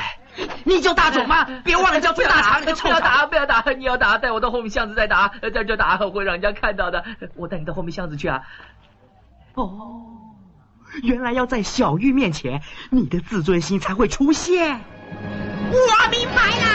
[0.65, 1.45] 你叫大种吗？
[1.63, 2.61] 别忘了叫最大肠！
[2.61, 3.63] 你不要打，不要打！
[3.77, 7.05] 你要打，带我到后面巷子再打，在这打会让人家看到的。
[7.35, 8.41] 我带你到后面巷子去啊。
[9.53, 10.03] 哦，
[11.03, 14.81] 原来要在小玉面前，你的自尊心才会出现。
[15.71, 16.67] 我明白啦！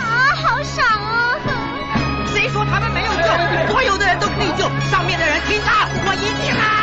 [0.00, 2.26] 啊，好爽哦！
[2.28, 3.72] 谁说他们没有救？
[3.72, 4.64] 所有的人都可以救。
[4.90, 6.81] 上面的人听他，我一定啦！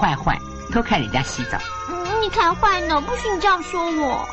[0.00, 0.40] 坏坏，
[0.72, 1.58] 偷看人家洗澡。
[2.22, 4.26] 你才坏呢，不许你这样说我。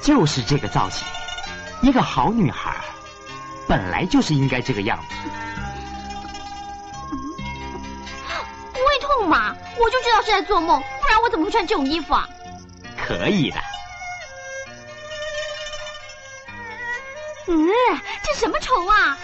[0.00, 1.04] 就是这个造型，
[1.82, 2.76] 一个好女孩，
[3.66, 5.14] 本来就是应该这个样子。
[8.72, 9.52] 不会痛嘛？
[9.76, 12.28] 我就知道是在做梦，不然我怎么会穿这种衣服啊？
[12.96, 13.56] 可以的。
[17.48, 17.68] 嗯，
[18.22, 19.18] 这什么虫啊？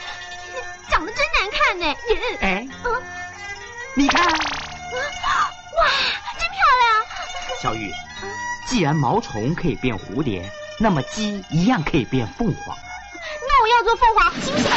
[0.90, 1.86] 长得真难看呢！
[2.40, 3.02] 哎，嗯，
[3.94, 4.32] 你看，哇，
[6.38, 7.06] 真漂亮！
[7.62, 7.92] 小玉，
[8.66, 12.76] 既然毛虫可以变蝴蝶，那么鸡一样可以变凤凰。
[13.48, 14.70] 那我要做凤凰，行不行？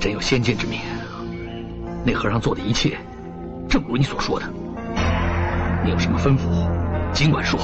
[0.00, 0.22] 凤凰。
[0.22, 0.80] 先见之明，
[2.04, 2.98] 那和尚做的一切，
[3.68, 4.46] 正如你所说的。
[5.84, 7.60] 你有什么吩咐，尽管说。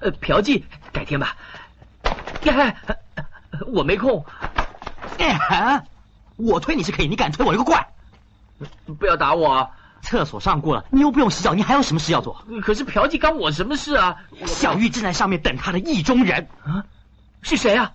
[0.00, 1.36] 呃，嫖妓改天吧。
[3.72, 4.24] 我没空。
[6.36, 7.86] 我推你是可以，你敢推我一个怪！
[8.98, 9.68] 不要打我！
[10.02, 12.44] 厕所上过了，你又不用洗澡，你还有什么事要做？
[12.62, 14.16] 可是嫖妓干我什么事啊？
[14.44, 16.46] 小玉正在上面等他的意中人。
[16.62, 16.84] 啊，
[17.42, 17.92] 是谁啊？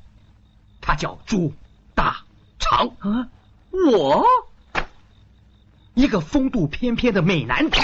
[0.82, 1.54] 他叫朱
[1.94, 2.18] 大
[2.60, 3.28] 长啊，
[3.72, 4.26] 我
[5.94, 7.80] 一个风度翩翩的美男子。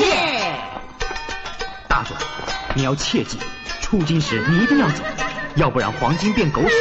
[0.00, 0.60] 耶！
[1.88, 2.20] 大壮，
[2.74, 3.38] 你要切记，
[3.80, 5.04] 出京时你一定要走。
[5.56, 6.74] 要不然黄金变狗屎，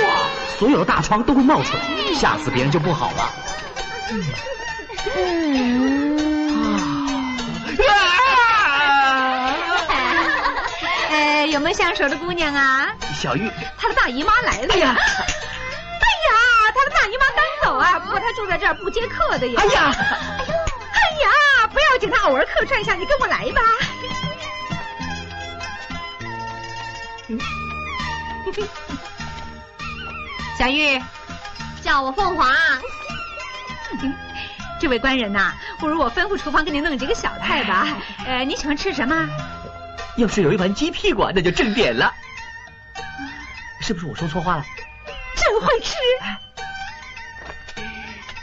[0.58, 1.84] 所有的大疮都会冒出来，
[2.16, 3.30] 吓死别人就不好了。
[7.88, 9.56] 啊！
[11.12, 12.92] 呃，有没有相熟的姑娘啊？
[13.20, 14.96] 小玉，她的大姨妈来了呀！
[14.98, 16.34] 哎呀，
[16.74, 19.62] 她的大姨妈刚走啊，不过她住在这儿不接客的呀。
[19.62, 20.54] 哎呀，哎呦，
[20.94, 23.62] 哎呀，不要紧，她偶尔客串一下，你跟我来吧。
[30.58, 31.00] 小玉，
[31.82, 32.50] 叫我凤凰。
[34.80, 37.88] 这位官人呐，不如我吩咐厨房给你弄几个小菜吧。
[38.26, 39.30] 呃，你喜欢吃什么？
[40.18, 42.14] 要是有一盘鸡屁股，那就正点了。
[43.82, 44.66] 是不是我说错话了？
[45.36, 45.96] 真会吃。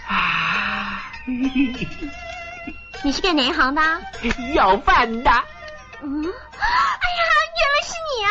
[0.08, 1.02] 啊！
[3.02, 3.82] 你是干哪一行的？
[4.54, 5.30] 要饭的。
[6.02, 6.30] 嗯，哎呀，
[7.58, 8.28] 原来是你啊！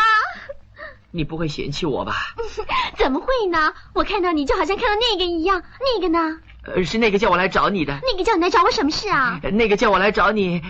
[1.12, 2.14] 你不会嫌弃我吧？
[2.98, 3.74] 怎么会呢？
[3.94, 5.62] 我看到你就好像看到那个一样。
[5.80, 6.38] 那个呢？
[6.66, 8.00] 呃，是那个叫我来找你的。
[8.04, 9.40] 那个叫你来找我什么事啊？
[9.54, 10.62] 那个叫我来找你，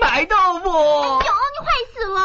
[0.00, 0.70] 买豆腐。
[0.70, 2.20] 哟，你坏死了！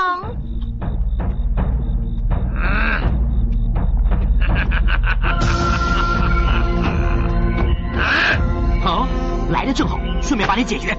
[8.81, 9.07] 好，
[9.51, 10.95] 来的正好，顺便把你解决。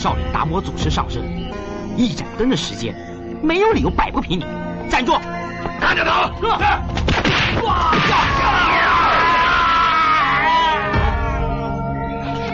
[0.00, 1.22] 少林达摩祖师上身，
[1.94, 2.94] 一盏灯的时间，
[3.42, 4.46] 没有理由摆不平你。
[4.88, 5.12] 站住！
[5.78, 6.30] 看着他！
[7.62, 7.92] 哇！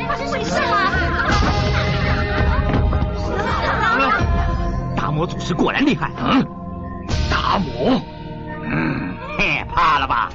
[0.08, 0.66] 发生什么事了？
[4.96, 6.10] 达摩祖师果然厉害。
[6.18, 6.44] 嗯，
[7.30, 8.02] 达摩。
[8.64, 10.06] 嗯，嘿，怕了？
[10.08, 10.30] 吧？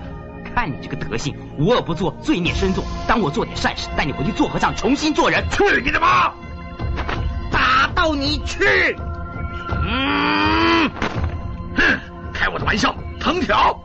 [0.55, 2.81] 看你这个德行，无恶不作，罪孽深重。
[3.05, 5.43] 当我做点善事，带你回去做和尚，重新做人。
[5.51, 6.33] 去你的吧！
[7.51, 8.95] 打到你去！
[9.83, 10.89] 嗯，
[11.75, 11.99] 哼，
[12.33, 13.77] 开我的玩笑，藤条！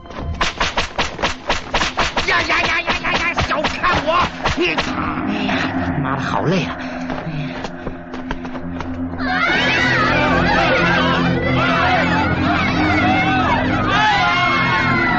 [2.26, 3.34] 呀呀呀呀呀呀！
[3.46, 4.26] 小看我！
[4.56, 5.54] 你，哎呀，
[6.02, 6.76] 妈的，好累啊！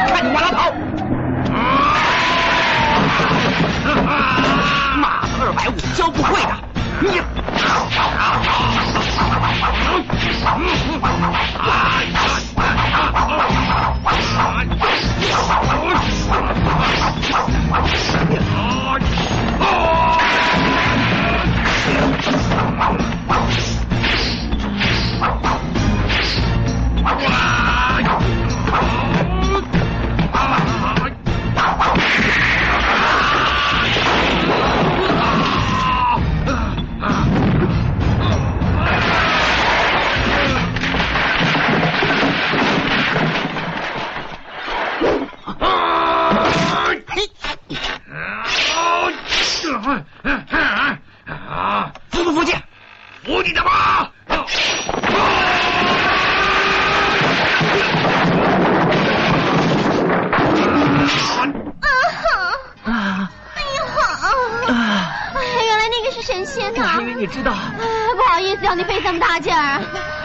[0.07, 0.71] 看你往哪跑！
[4.97, 6.53] 妈的，二百五教不会的！
[7.01, 7.21] 你。
[10.55, 11.83] 啊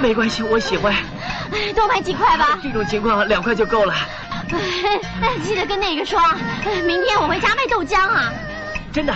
[0.02, 0.92] 没关系，我喜欢。
[1.76, 2.58] 多买几块吧。
[2.60, 3.94] 这种情况两块就够了。
[5.44, 6.20] 记得跟那个说，
[6.84, 8.32] 明天我回家卖豆浆啊。
[8.92, 9.14] 真的？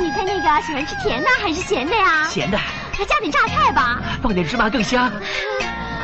[0.00, 2.26] 你猜那个喜欢吃甜的还是咸的呀？
[2.28, 2.58] 咸的。
[2.58, 4.00] 还加点榨菜吧。
[4.20, 5.10] 放点芝麻更香。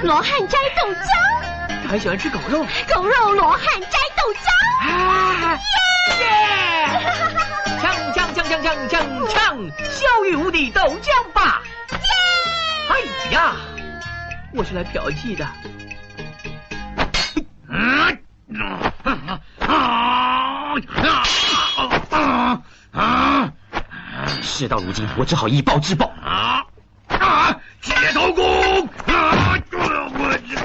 [0.03, 1.83] 罗汉斋豆浆。
[1.83, 2.65] 他还喜欢吃狗肉。
[2.95, 4.89] 狗肉罗汉斋豆浆。
[4.89, 5.59] 啊！
[6.21, 6.25] 耶！
[7.83, 7.85] 锵
[8.15, 8.95] 锵锵锵锵锵
[9.29, 9.73] 锵！
[9.85, 11.63] 骁玉 无敌豆浆吧！
[11.93, 11.99] 耶！
[12.89, 12.95] 哎
[13.33, 13.55] 呀，
[14.53, 15.47] 我是来嫖妓的。
[17.69, 18.19] 嗯。
[22.93, 23.53] 啊！
[24.43, 26.07] 事到如今，我只好以暴制暴。
[26.23, 26.63] 啊
[27.09, 27.57] 啊！
[27.81, 28.89] 铁头功！
[29.07, 29.57] 啊！
[29.71, 30.59] 我这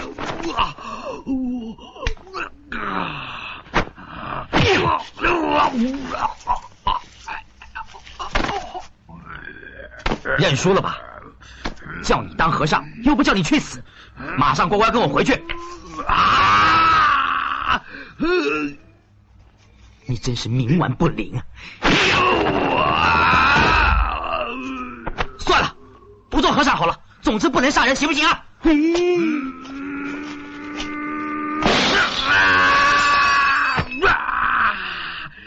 [0.55, 0.77] 啊！
[10.37, 10.97] 认输了吧？
[12.05, 13.83] 叫你当和尚，又不叫你去死，
[14.37, 15.33] 马上乖乖跟我回去。
[16.07, 17.81] 啊！
[20.05, 21.41] 你真是冥顽不灵
[22.77, 23.41] 啊！
[25.39, 25.75] 算了，
[26.29, 26.95] 不做和尚好了。
[27.23, 28.45] 总之不能杀人，行不行啊？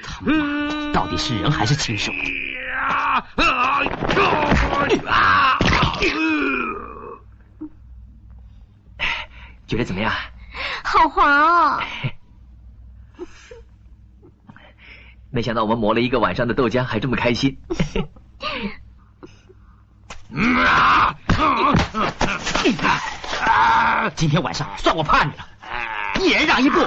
[0.03, 2.11] 他妈，到底是人还是禽兽？
[9.69, 10.13] 觉得怎么样？
[10.83, 11.81] 好滑哦！
[15.31, 17.59] 没想到我们磨了一个晚上的豆浆还这么开心。
[24.17, 25.47] 今天晚上算我怕你了，
[26.21, 26.81] 一人让一步。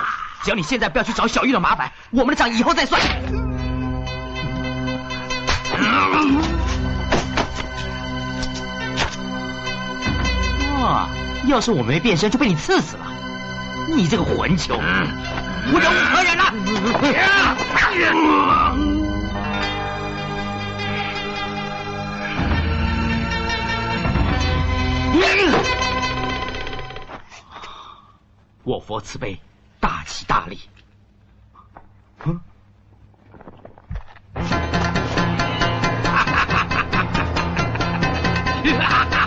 [0.44, 3.00] 只要你现在不要去找小玉的麻烦，我们的账以后再算。
[10.82, 11.08] 哇！
[11.48, 13.06] 要是我没变身，就被你刺死了。
[13.88, 14.76] 你这个混球！
[14.76, 16.54] 我忍无可忍了！
[28.64, 29.42] 我佛慈悲，
[29.80, 30.60] 大吉大利。
[32.24, 32.40] 嗯。
[38.80, 39.08] 啊！
[39.12, 39.21] 这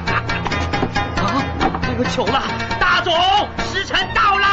[1.95, 2.43] 个糗了，
[2.81, 3.13] 大总，
[3.73, 4.47] 时辰到了。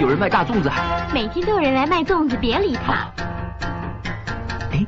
[0.00, 0.70] 有人卖大粽子，
[1.12, 3.08] 每天都有人来卖粽子，别理他。
[4.72, 4.86] 哎，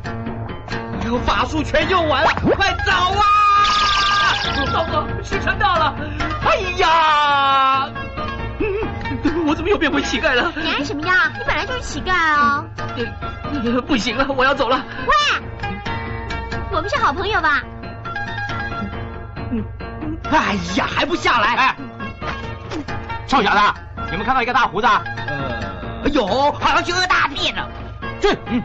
[1.24, 3.24] 法术全用完了，快走啊！
[4.72, 5.94] 糟糕，时辰到了！
[6.44, 7.88] 哎呀，
[9.46, 10.52] 我怎么又变回乞丐了？
[10.56, 11.32] 你按什么呀？
[11.38, 12.64] 你本来就是乞丐啊！
[13.86, 14.84] 不行了，我要走了。
[15.06, 15.14] 喂，
[16.70, 17.62] 我们是好朋友吧？
[20.24, 21.56] 哎呀，还不下来！
[21.56, 21.76] 哎，
[23.26, 23.58] 臭小子，
[24.12, 24.86] 有没有看到一个大胡子？
[24.86, 27.66] 呃，有，好像去屙大便呢。
[28.20, 28.62] 去，嗯，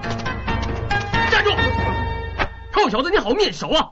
[1.30, 1.52] 站住！
[2.74, 3.90] 臭小子，你好面熟啊！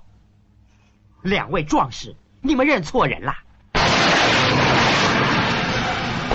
[1.22, 3.34] 两位壮士，你们认错人了。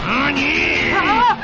[0.06, 0.92] 啊你！
[0.92, 1.36] 啊！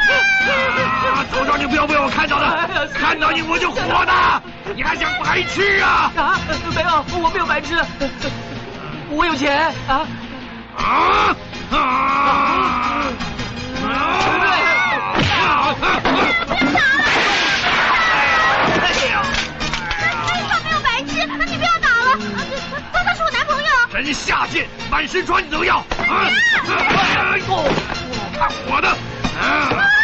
[1.32, 4.42] 早知道你不要被我看到了，看到你我就火的。
[4.74, 6.12] 你还想白痴啊？
[6.16, 6.38] 啊！
[6.74, 7.76] 没有，我没有白吃，
[9.14, 10.06] 我有钱啊！
[10.78, 11.36] 啊！
[11.70, 11.76] 啊！
[21.46, 22.18] 你不要打了，
[22.92, 23.70] 他他是我男朋友。
[23.92, 25.78] 真下贱，满身穿都要！
[25.78, 25.84] 啊！
[26.08, 26.30] 啊！
[27.18, 27.36] 啊，
[28.38, 30.01] 看我的！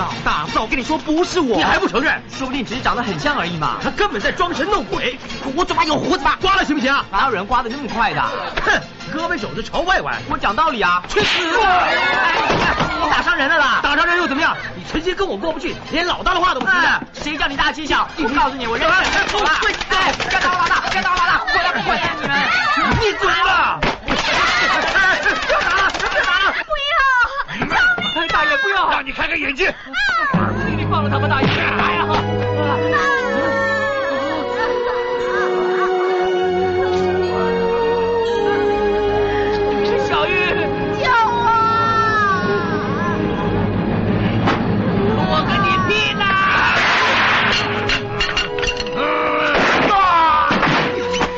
[0.00, 2.22] 老大，早跟你说不是我，你还不承认？
[2.30, 3.76] 说不定只是长得很像而已嘛。
[3.84, 5.18] 他根本在装神弄鬼。
[5.54, 6.38] 我嘴巴有胡子吧？
[6.40, 6.90] 刮了行不行？
[7.12, 8.22] 哪有人刮的那么快的？
[8.64, 8.80] 哼，
[9.14, 10.16] 胳膊肘子朝外弯。
[10.30, 11.02] 我讲道理啊！
[11.06, 11.38] 去死！
[11.42, 13.80] 你打伤人了啦？
[13.82, 14.56] 打伤人又怎么样？
[14.74, 17.02] 你成心跟我过不去，连老大的话都不听的。
[17.12, 18.08] 谁叫你大欺小？
[18.16, 18.94] 我告诉你，我认了。
[18.96, 20.80] 哎，不要打我老大！
[20.88, 21.42] 不要打老大！
[21.44, 22.32] 我要不管你们！
[23.00, 23.78] 你嘴了！
[24.06, 25.20] 不要打了！
[25.36, 26.54] 不要打了！
[28.62, 28.90] 不要！
[28.90, 29.74] 让你开开眼界！
[30.76, 31.48] 你放了他吧，大爷！
[31.48, 32.06] 哎呀！
[40.08, 40.30] 小玉，
[41.00, 41.46] 救我！
[45.30, 46.24] 我跟你拼呐！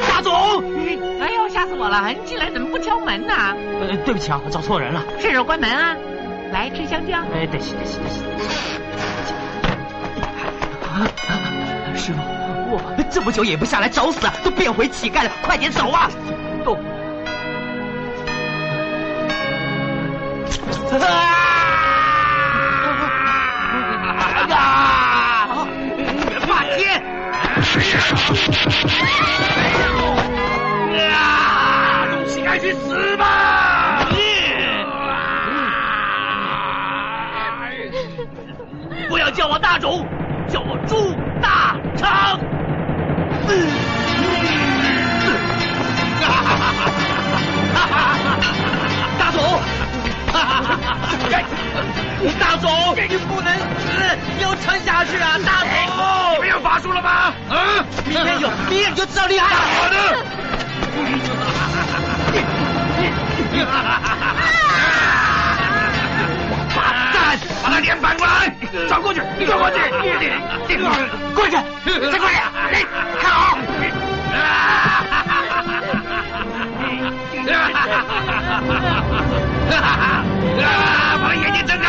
[0.08, 0.30] 大总，
[1.20, 2.08] 哎呦，吓死我了！
[2.08, 3.34] 你进来怎么不敲门呢？
[3.80, 5.02] 呃，对不起啊，找错人了。
[5.20, 5.96] 顺手关门啊！
[6.52, 7.18] 来吃香蕉。
[7.34, 8.22] 哎，得行得行得行。
[11.96, 12.18] 师傅，
[12.70, 12.80] 我
[13.10, 16.10] 这么久也不下来找死啊，都变回乞丐了，快点走啊！
[16.64, 16.78] 动。
[24.50, 25.66] 啊！
[26.46, 27.02] 霸天！
[31.12, 32.06] 啊！
[32.10, 33.41] 众乞丐去死吧！
[39.12, 40.08] 不要叫我大总，
[40.48, 42.40] 叫我朱大昌。
[49.18, 49.60] 大总，
[52.40, 55.38] 大总，你不能死，你要撑下去啊！
[55.44, 55.68] 大总，
[56.36, 57.10] 你们有法术了吗？
[57.50, 57.84] 啊！
[58.06, 59.60] 明天有，明天就知道厉害了。
[59.76, 59.94] 好的。
[66.74, 66.80] 完
[67.12, 67.38] 蛋！
[67.62, 68.51] 把他脸反过来，
[68.88, 69.76] 转过去，转过去，
[71.34, 71.56] 过去，
[72.10, 72.34] 再过来，
[72.72, 72.84] 哎，
[73.20, 73.58] 看好！
[74.34, 75.04] 啊！
[81.22, 81.86] 把眼睛睁开！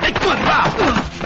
[0.00, 0.68] 哎，滚吧！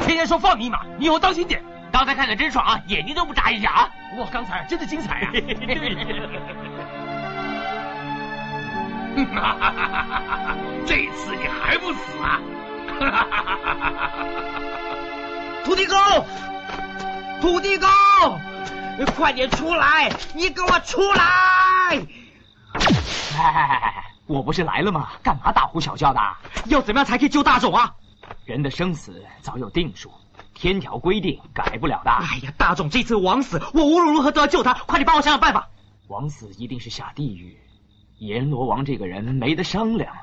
[0.06, 1.60] 天天说放你一马，你以后当心点。
[1.92, 3.90] 刚才看的真爽啊，眼睛都不眨一下啊。
[4.16, 5.32] 哇，刚才真的精彩啊！
[10.86, 12.40] 这次你还不死啊？
[15.64, 15.96] 土地公，
[17.40, 17.88] 土地公，
[19.16, 20.10] 快点出来！
[20.34, 21.22] 你给我出来！
[23.36, 25.08] 哎，我不是来了吗？
[25.22, 26.20] 干嘛大呼小叫的？
[26.66, 27.92] 要怎么样才可以救大总啊？
[28.44, 30.10] 人的生死早有定数，
[30.54, 32.10] 天条规定改不了的。
[32.10, 35.68] 哎呀，大总这次枉死，我无论如何都要救他，快点帮我想想办法。
[36.08, 37.56] 枉死一定是下地狱，
[38.20, 40.14] 阎罗王这个人没得商量。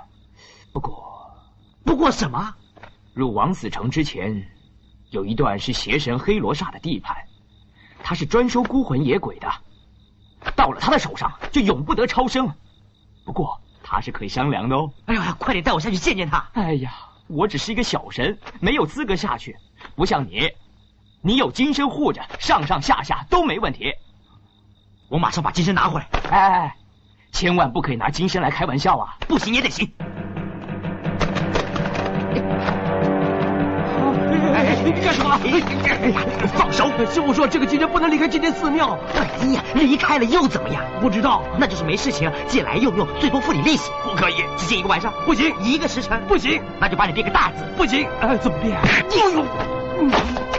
[0.71, 1.35] 不过，
[1.83, 2.55] 不过什么？
[3.13, 4.47] 入王死城之前，
[5.09, 7.17] 有一段是邪神黑罗刹的地盘，
[8.03, 9.51] 他是专收孤魂野鬼的。
[10.55, 12.53] 到到了他的手上，就永不得超生。
[13.25, 14.91] 不过他是可以商量的哦。
[15.05, 16.47] 哎呀，快点带我下去见见他。
[16.53, 16.93] 哎呀，
[17.27, 19.57] 我只是一个小神，没有资格下去。
[19.95, 20.51] 不像你，
[21.21, 23.91] 你有金身护着，上上下下都没问题。
[25.09, 26.07] 我马上把金身拿回来。
[26.29, 26.76] 哎哎哎，
[27.37, 29.13] 千万不可以拿金身来开玩笑啊！
[29.27, 29.87] 不行也得行。
[34.83, 35.39] 你干什么？
[35.43, 35.49] 哎
[36.09, 36.19] 呀
[36.55, 36.89] 放手！
[37.05, 38.97] 师傅说这个金身不能离开金天寺庙。
[39.13, 40.83] 哎呀，离开了又怎么样？
[40.99, 43.91] 不知道，那就是没事情，借来用用，最多付你利息。
[44.03, 45.13] 不可以，只借一个晚上。
[45.23, 46.19] 不行，一个时辰。
[46.27, 47.63] 不行，那就把你变个大字。
[47.77, 48.75] 不行，哎，怎么变？
[48.75, 48.89] 哎
[49.35, 50.56] 呦！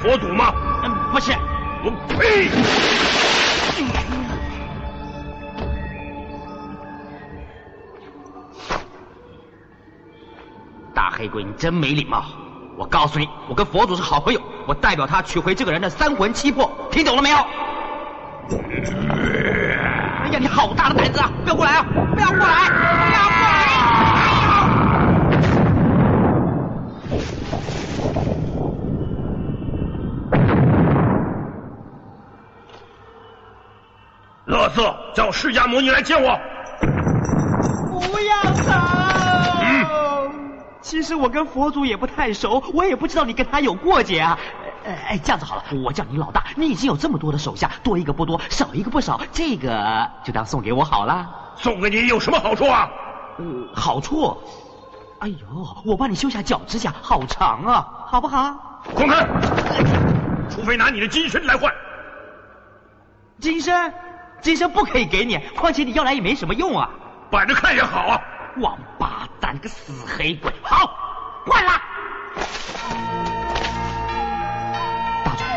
[0.00, 0.52] 佛祖吗？
[0.84, 1.32] 嗯，不是。
[1.84, 2.48] 我呸！
[10.94, 12.24] 大黑鬼，你真没礼貌！
[12.76, 17.36] 我告诉你，我跟佛祖是好朋友，我代表他取回这个人的三魂七魄，听懂了没有？
[20.24, 21.30] 哎呀，你好大的胆子啊！
[21.42, 21.84] 不要过来啊！
[22.14, 22.68] 不要过来！
[22.68, 23.67] 不要过来！
[35.14, 36.38] 叫释迦牟尼来见我。
[37.90, 38.72] 不要走！
[39.62, 44.38] 嗯，其实我跟佛祖也不太熟，我也不知道你跟他有过节啊。
[44.84, 51.28] 哎，这样子好了，我叫你老大，你已经有这么多的手下，多一个不多，少一个不少，这个就当送给我好了。
[51.56, 52.88] 送给你有什么好处啊？
[53.38, 53.44] 呃，
[53.74, 54.36] 好处？
[55.18, 55.36] 哎呦，
[55.84, 58.80] 我帮你修下脚指甲，好长啊，好不好？
[58.94, 59.26] 滚开！
[60.48, 61.70] 除非拿你的金身来换。
[63.40, 63.92] 金身？
[64.40, 66.88] 金身不可以给你，况且你要来也没什么用啊。
[67.30, 68.20] 摆着看也好啊。
[68.60, 70.52] 王八蛋，个死黑鬼！
[70.62, 70.90] 好，
[71.46, 71.72] 换了。
[75.24, 75.48] 大壮，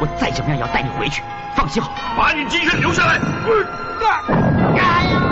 [0.00, 1.22] 我再怎么样也要带你回去，
[1.54, 3.18] 放心好，把你金身留下来。
[4.00, 5.31] 哎呀！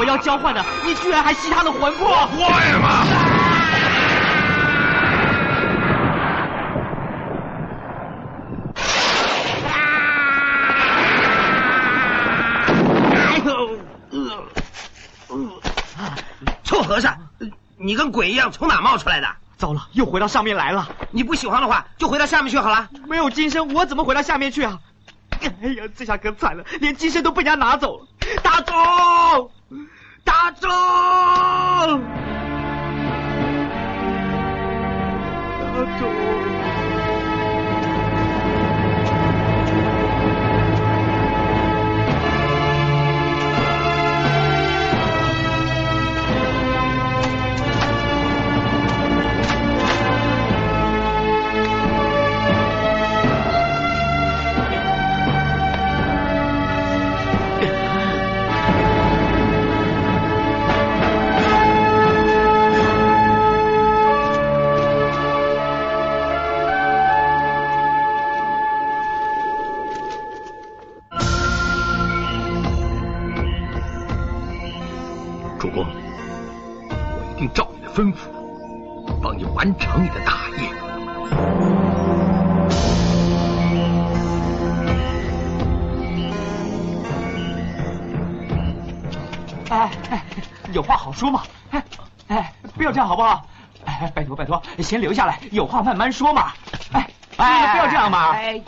[0.00, 2.08] 我要交换的，你居然还吸他的魂魄！
[2.08, 3.04] 坏吗？
[13.12, 13.78] 哎呦，
[16.64, 17.14] 臭和尚，
[17.76, 19.28] 你跟鬼一样，从哪冒出来的？
[19.58, 20.88] 糟了，又回到上面来了。
[21.10, 22.88] 你不喜欢的话，就回到下面去好了。
[23.06, 24.78] 没有金身，我怎么回到下面去啊？
[25.42, 28.06] 哎呀，这下可惨了，连金身都被人家拿走了。
[28.42, 29.50] 大钟，
[30.24, 30.68] 大钟，
[35.60, 36.29] 大钟。
[94.82, 96.52] 先留下来，有话慢慢说嘛。
[96.92, 98.30] 哎哎，不要这样嘛！
[98.32, 98.62] 哎，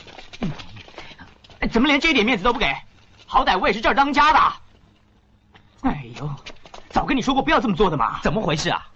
[1.70, 2.74] 怎么连这点面子都不给？
[3.26, 4.52] 好歹我也是这儿当家的。
[5.82, 6.30] 哎呦，
[6.90, 8.20] 早跟你说过不要这么做的嘛！
[8.22, 8.86] 怎么回事啊？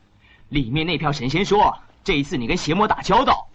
[0.48, 3.48] 里面那票神仙说，这一次你跟邪魔打交道，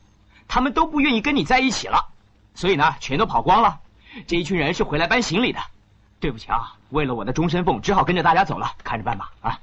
[0.47, 2.05] 他们都不愿意跟你在一起了，
[2.53, 3.79] 所以呢，全都跑光了。
[4.27, 5.59] 这一群人是回来搬行李的。
[6.19, 9.31] 对不起啊，为了我的终身俸，只好跟着大家走了，看着办吧。
[9.41, 9.59] 啊。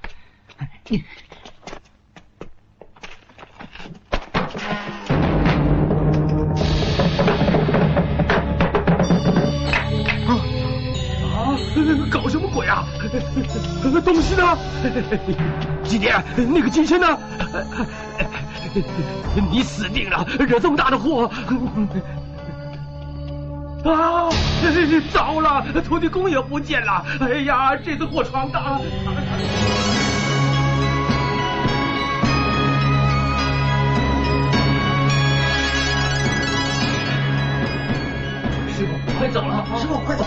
[12.10, 12.84] 搞什么鬼啊？
[14.04, 14.58] 东西呢？
[15.82, 17.18] 今天那个金身呢？
[19.50, 20.26] 你死定了！
[20.38, 21.30] 惹这么大的祸！
[23.84, 24.28] 啊！
[25.12, 27.04] 糟了，土地公也不见了！
[27.20, 28.80] 哎呀，这次祸闯大了！
[38.76, 39.64] 师傅，快走了！
[39.78, 40.24] 师傅，快走！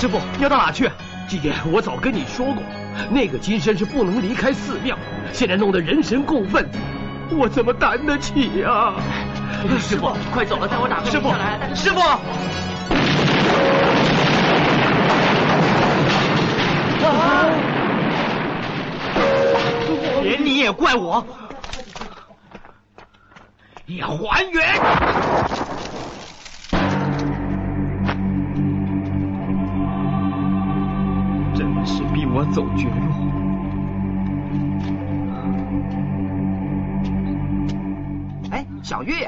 [0.00, 0.90] 师傅，要到哪去？
[1.28, 2.62] 季姐，我早跟你说过，
[3.10, 4.96] 那个金身是不能离开寺庙，
[5.30, 6.66] 现在弄得人神共愤，
[7.38, 8.94] 我怎么担得起呀？
[9.78, 11.28] 师傅，快走了，带我打个师傅，
[11.74, 12.00] 师傅，
[20.22, 21.22] 连你也怪我，
[23.84, 24.64] 也还原。
[31.84, 33.40] 是逼我走绝路。
[38.50, 39.22] 哎，小玉，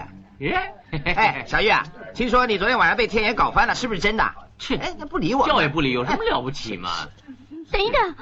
[1.05, 1.85] 哎，小玉啊，
[2.15, 4.31] 听说你昨天晚上被天爷搞翻了，是不是真的？
[4.59, 6.91] 切，哎，不理我，叫也不理，有什么了不起嘛？
[7.71, 8.15] 等一等，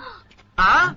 [0.57, 0.95] 啊，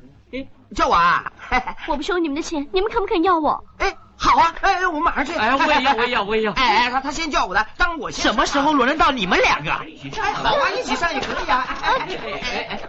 [0.76, 1.32] 叫我啊？
[1.88, 3.64] 我不收你们的钱，你们肯不肯要我？
[3.78, 5.34] 哎，好啊，哎，我马上去。
[5.34, 6.52] 哎，我也要，我也要，我也要。
[6.60, 9.72] 哎哎，他他先叫我的，当我什么时候轮得到你们两个？
[9.72, 11.66] 哎，好啊，一起上也可以啊。
[11.82, 12.80] 哎哎哎哎。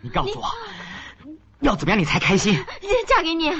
[0.00, 0.50] 你告诉我，
[1.60, 2.62] 要怎么样你才开心？
[3.06, 3.52] 嫁给你！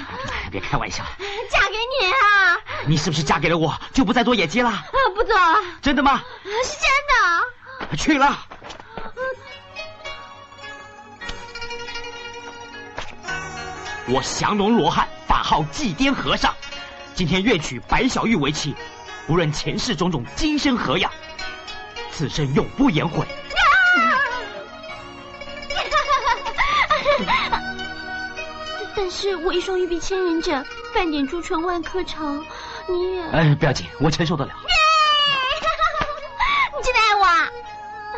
[0.51, 1.05] 别开玩笑！
[1.51, 2.59] 嫁给你啊！
[2.87, 4.69] 你是不是嫁给了我就不再做野鸡了？
[4.71, 5.63] 啊，不做了。
[5.81, 6.23] 真的吗？
[6.45, 7.97] 是真的。
[7.97, 8.47] 去了。
[14.09, 16.55] 我降龙罗汉，法号祭颠和尚。
[17.15, 18.75] 今天愿娶白小玉为妻，
[19.29, 21.13] 无论前世种种今生何样，
[22.11, 23.27] 此生永不言悔。
[28.97, 32.45] 但是我一双玉臂千人枕，半点朱唇万颗愁，
[32.89, 33.23] 你也……
[33.31, 34.53] 哎，不要紧，我承受得了。
[36.77, 37.25] 你真的爱我？
[37.25, 37.49] 啊？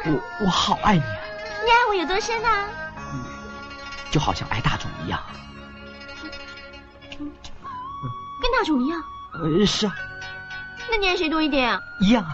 [0.06, 1.20] 我我好爱你啊！
[1.64, 2.68] 你爱我有多深啊？
[4.10, 5.20] 就好像爱大众一样。
[8.44, 9.94] 跟大种一样，呃，是啊。
[10.90, 11.80] 那你爱谁多一点啊？
[12.00, 12.30] 一样啊。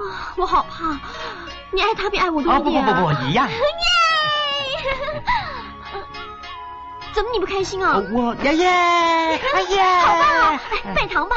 [0.00, 0.98] 啊，我好怕，
[1.70, 2.84] 你爱他比爱我多一点。
[2.84, 3.46] 不不不不，一样。
[3.50, 3.56] 耶！
[7.12, 8.02] 怎么你不开心啊？
[8.10, 8.66] 我耶耶，
[9.54, 10.60] 哎呀，好棒啊！
[10.84, 11.36] 哎，拜堂吧。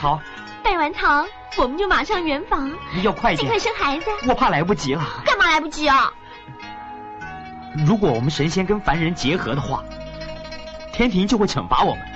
[0.00, 0.20] 好。
[0.62, 2.70] 拜完堂，我们就马上圆房。
[3.02, 4.06] 要快点，尽快生孩子。
[4.28, 5.02] 我怕来不及了。
[5.24, 6.12] 干嘛来不及啊？
[7.84, 9.82] 如果我们神仙跟凡人结合的话，
[10.92, 12.11] 天庭就会惩罚我们。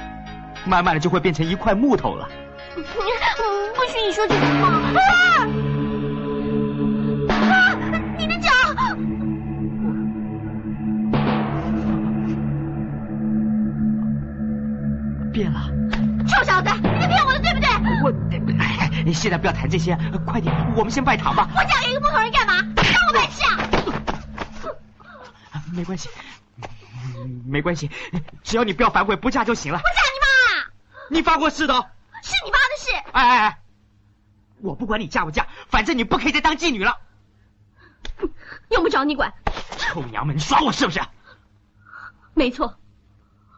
[0.67, 2.29] 慢慢的就会变成一块木头了。
[2.77, 2.83] 不
[3.93, 4.69] 许你说这种话！
[7.35, 7.75] 啊！
[8.19, 8.51] 你的脚！
[15.33, 15.71] 变了。
[16.27, 17.69] 臭小子，你在骗我的，对不对？
[18.03, 18.13] 我……
[18.59, 21.49] 哎，现在不要谈这些，快点，我们先拜堂吧。
[21.55, 22.61] 我嫁给一个木头人干嘛？
[22.75, 23.57] 当我白痴啊？
[25.73, 26.09] 没关系，
[27.47, 27.89] 没关系，
[28.43, 29.79] 只要你不要反悔，不嫁就行了。
[29.79, 30.26] 不嫁你妈！
[31.11, 31.75] 你发过誓的，
[32.23, 32.91] 是你发的誓。
[33.13, 33.63] 哎哎哎，
[34.61, 36.99] 我不管你嫁不嫁，反正你不可以再当妓女了。
[38.71, 39.33] 用不着你管。
[39.79, 41.01] 臭娘们，你耍我是不是？
[42.35, 42.77] 没错，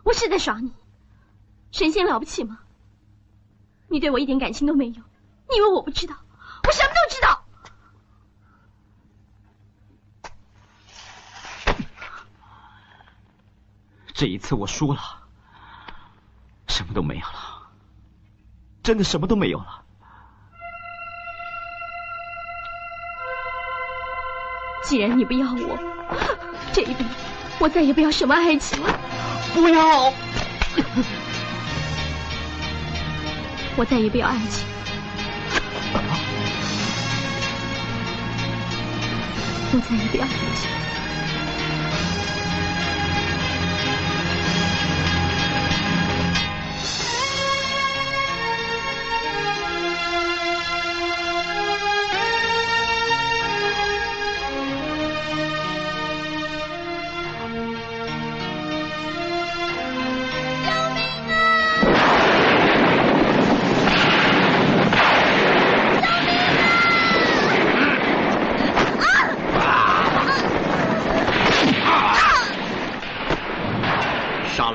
[0.05, 0.73] 我是在耍你。
[1.73, 2.59] 神仙了不起吗？
[3.89, 5.03] 你对我一点感情都没有，
[5.49, 6.15] 你以为我不知道？
[6.65, 7.45] 我什么都知道。
[14.13, 15.01] 这一次我输了。
[16.79, 17.71] 什么都没有了，
[18.85, 19.83] 真的什么都没有了。
[24.85, 25.77] 既然你不要我，
[26.73, 27.11] 这一辈子
[27.59, 28.97] 我再也不要什么爱情了。
[29.53, 30.13] 不要！
[33.75, 34.65] 我再也不要爱情。
[39.73, 40.88] 我再也不要爱情。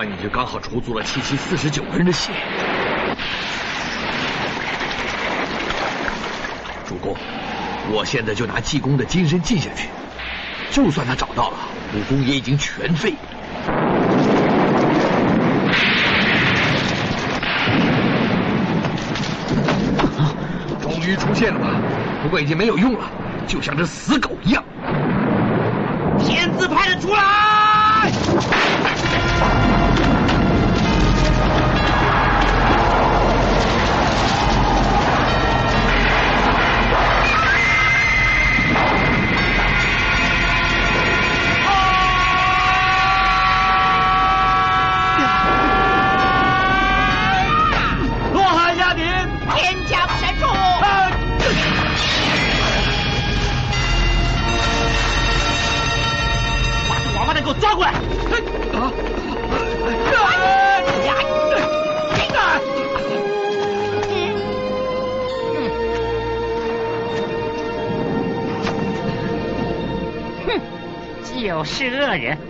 [0.06, 2.32] 你就刚好除足了七七四十九个人的血。
[6.86, 7.16] 主公，
[7.92, 9.90] 我现在就拿济公的金身进下去，
[10.70, 11.58] 就算他找到了，
[11.96, 13.14] 武功也已经全废。
[20.82, 21.80] 终于出现了吧？
[22.22, 23.10] 不过已经没有用了，
[23.48, 24.64] 就像这死狗一样。
[26.20, 27.43] 天字派的出来！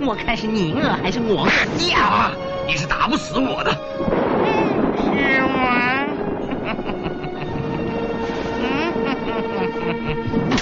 [0.05, 2.31] 我看是你饿还是我饿呀？
[2.67, 3.71] 你是打不死我的。
[4.97, 6.05] 是吗？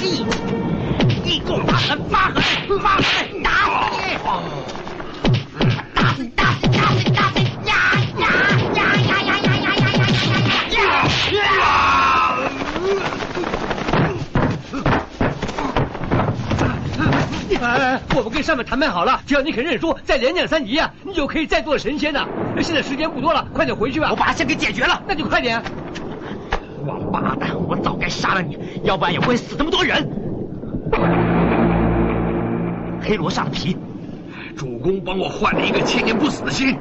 [0.02, 2.42] 一一共打了八个，
[2.84, 3.04] 八个
[3.44, 4.81] 打死你！
[18.22, 22.28] 我们跟上面谈判好了，只要你肯认输，再连降三级啊，你就可以再做神仙呐。
[22.62, 24.10] 现在时间不多了，快点回去吧。
[24.12, 25.60] 我把他先给解决了，那就快点。
[26.86, 30.08] 王八蛋，我早该杀了你，要不然也不会死这么多人。
[33.02, 33.76] 黑罗上的皮，
[34.56, 36.78] 主公帮我换了一个千年不死的心，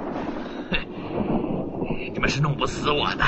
[0.70, 0.76] 哼，
[2.12, 3.24] 你们是弄不死我的。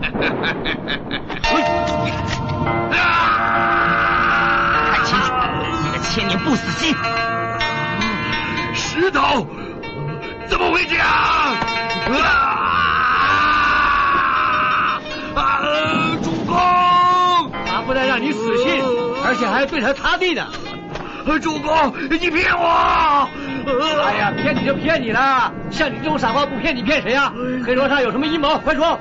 [0.00, 2.10] 看清楚，你
[2.90, 2.96] 的
[6.12, 6.94] 千年不死心。
[8.74, 9.46] 石头，
[10.46, 11.06] 怎么会这样？
[12.22, 12.28] 啊！
[15.34, 15.62] 啊！
[16.22, 18.82] 主公，他不但让你死心，
[19.24, 20.46] 而且还对他塌地呢。
[21.40, 23.26] 主公，你骗我！
[24.04, 27.32] 哎呀，骗你就骗你了，像你这种傻瓜不骗你骗谁啊？
[27.64, 28.58] 黑罗刹有什么阴谋？
[28.58, 29.00] 快说！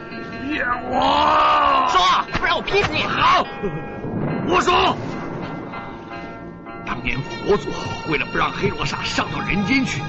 [0.50, 1.90] 骗我！
[1.92, 2.00] 说，
[2.40, 3.04] 不然我劈死你！
[3.04, 3.46] 好，
[4.48, 4.96] 我说，
[7.02, 7.68] 当年佛祖
[8.12, 10.04] 为了不让黑罗刹上到人间去，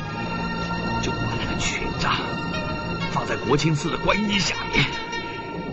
[1.01, 2.12] 就把他的权杖
[3.10, 4.85] 放在国清寺的观音下面，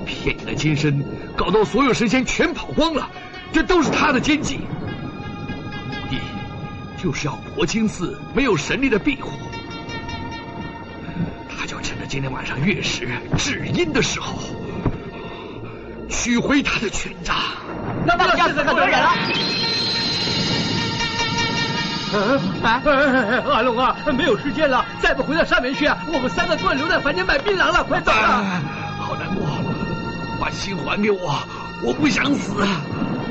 [0.05, 1.03] 骗你的金身，
[1.35, 3.09] 搞到所有神仙全跑光了，
[3.51, 4.59] 这都是他的奸计。
[5.89, 6.21] 目的
[6.95, 9.31] 就是要国清寺没有神力的庇护，
[11.49, 14.39] 他就趁着今天晚上月食至阴的时候，
[16.07, 17.35] 取回他的权杖。
[18.05, 19.09] 那那要死很多人了。
[22.11, 22.81] 啊！
[23.51, 28.61] 阿龙啊，没有时间了，再不回到上面去啊，我们三个都要留在凡间卖槟榔了，快走啊！
[28.99, 29.45] 好难过，
[30.39, 31.39] 把心还给我，
[31.83, 32.65] 我不想死。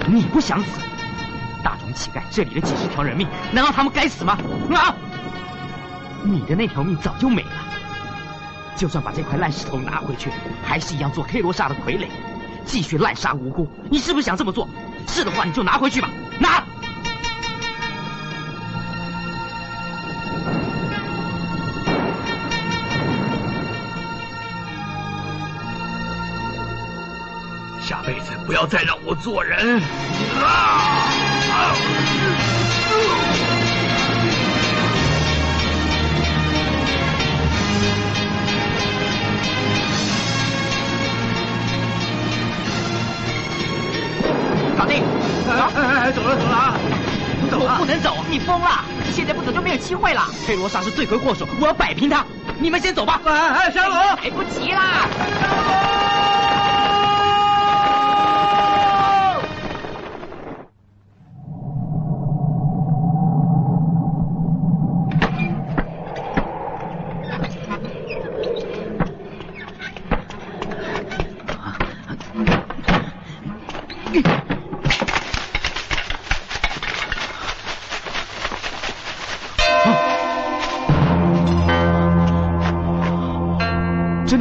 [0.06, 0.80] 你不想死？
[1.62, 4.38] 大众乞丐这里的几十条人命，难道他们该死吗？
[4.74, 4.94] 啊！
[6.22, 7.50] 你的那条命早就没了。
[8.76, 10.30] 就算把这块烂石头拿回去，
[10.64, 12.06] 还是一样做黑罗刹的傀儡，
[12.64, 13.68] 继续滥杀无辜。
[13.90, 14.68] 你是不是想这么做？
[15.08, 16.62] 是的话，你就拿回去吧，拿。
[28.08, 29.82] 辈子不要再让我做人！
[30.42, 31.04] 啊！
[44.78, 45.02] 老弟，
[45.44, 45.52] 走！
[45.76, 46.74] 哎，走了走了啊！
[47.50, 48.86] 走我不能走，你疯了！
[49.12, 50.22] 现在不走就没有机会了。
[50.46, 52.24] 黑罗莎是罪魁祸首，我要摆平他。
[52.58, 53.20] 你们先走吧。
[53.26, 55.87] 哎哎，小龙，来不及啦！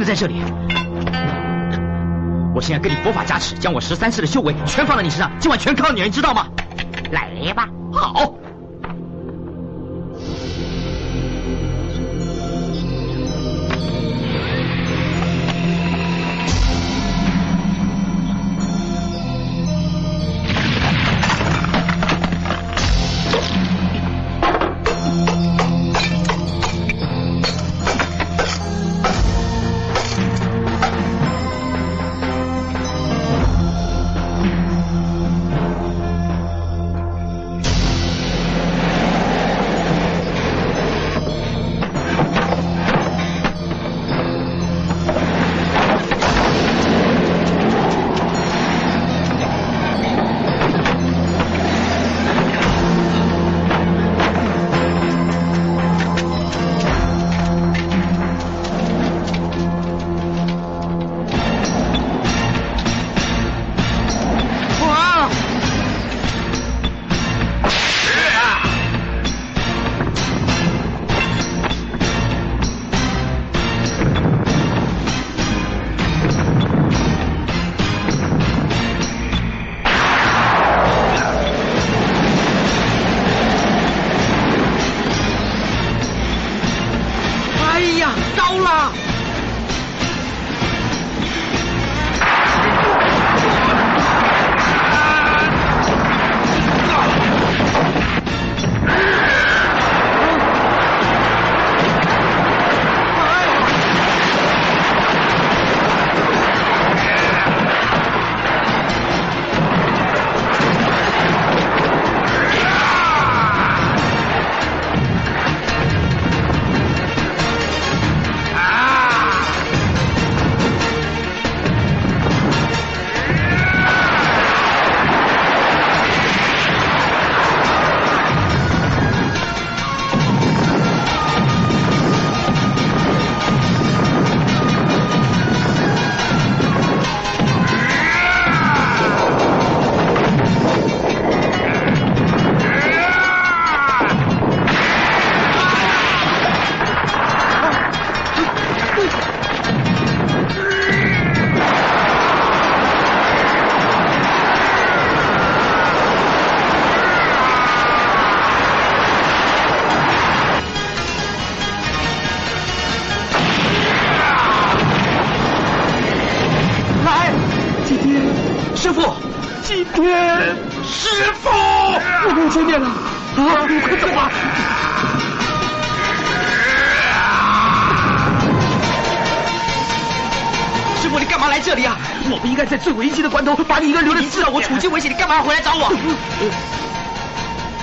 [0.08, 0.42] 在这里！
[2.54, 6.46] 我现在跟你佛法加持，将我十三世的修为全放在你身上，今晚全靠你，你知道吗？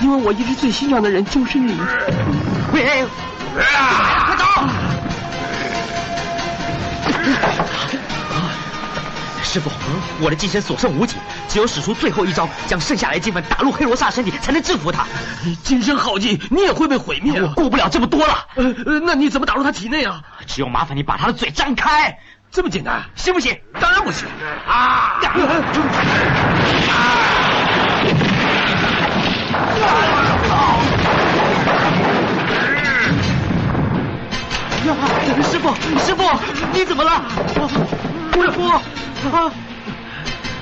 [0.02, 1.78] 因为我一直最欣赏的人就是你。
[2.72, 3.06] 喂，
[3.54, 4.44] 快走！
[9.42, 9.70] 师傅，
[10.20, 11.16] 我的金身所剩无几，
[11.48, 15.06] 只有使出最后一招，将剩下来的金粉打入黑罗刹身体，才能制服他。
[15.62, 17.40] 金身耗尽，你也会被毁灭。
[17.40, 18.46] 我顾不了这么多了。
[18.56, 18.64] 呃，
[19.04, 20.20] 那你怎么打入他体内啊？
[20.46, 22.18] 只有麻烦你把他的嘴张开。
[22.50, 23.58] 这么简单，行不行？
[23.80, 24.26] 当然不行。
[24.66, 24.68] 啊！
[24.68, 25.30] 啊啊！
[35.42, 35.74] 师傅，
[36.04, 36.22] 师傅，
[36.72, 37.22] 你怎么了？
[38.34, 38.80] 师傅，啊，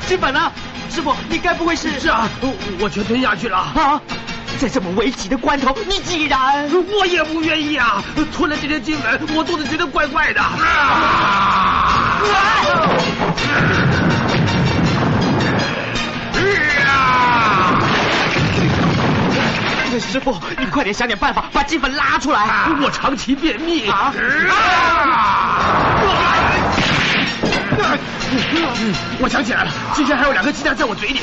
[0.06, 0.51] 金粉呢？
[0.90, 2.01] 师傅，你该不会是……
[2.01, 2.28] 是啊，
[2.81, 3.59] 我全吞下去了。
[3.59, 4.01] 啊，
[4.59, 6.70] 在这么危急的关头，你竟然……
[6.98, 8.02] 我也不愿意啊！
[8.32, 10.40] 吞了这些金粉，我肚子觉得怪怪的。
[10.40, 12.20] 啊！
[19.99, 22.41] 师傅，你快点想点办法把金粉拉出来！
[22.83, 24.12] 我长期便秘啊！
[29.21, 31.21] 我想起来了，今天还有两个鸡蛋在我嘴里。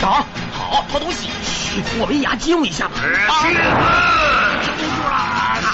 [0.00, 1.28] 好，好，偷东西。
[1.44, 2.94] 嘘，我们牙接应一下吧。
[3.42, 3.70] 师傅！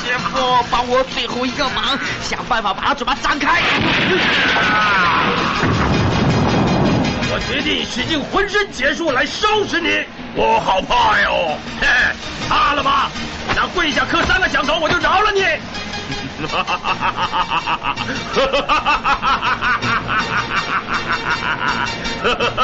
[0.03, 3.63] 师傅，帮我最后一个忙，想办法把他嘴巴张开。
[5.85, 5.86] 我
[7.67, 10.05] 决定使尽浑身解数来收拾你，
[10.37, 11.59] 我好怕哟！
[11.81, 11.89] 嘿，
[12.49, 13.11] 怕了吧？
[13.57, 15.41] 那跪下磕三个响头，我就饶了你！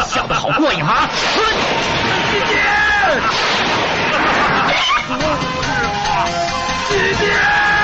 [0.08, 1.10] 笑得好过瘾啊！
[2.30, 2.54] 姐姐，
[6.88, 7.81] 姐姐。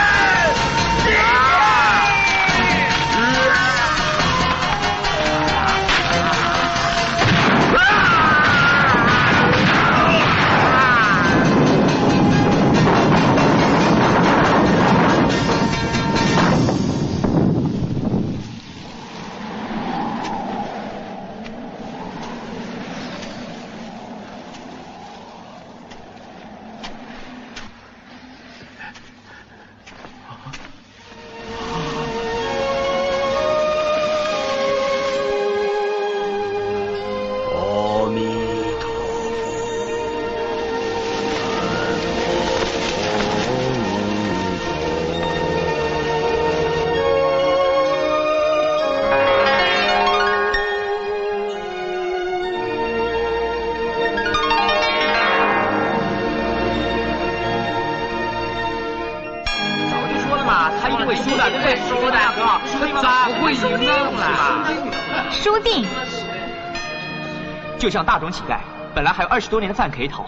[67.89, 68.59] 就像大壮乞丐，
[68.95, 70.27] 本来还有二十多年的饭可以讨，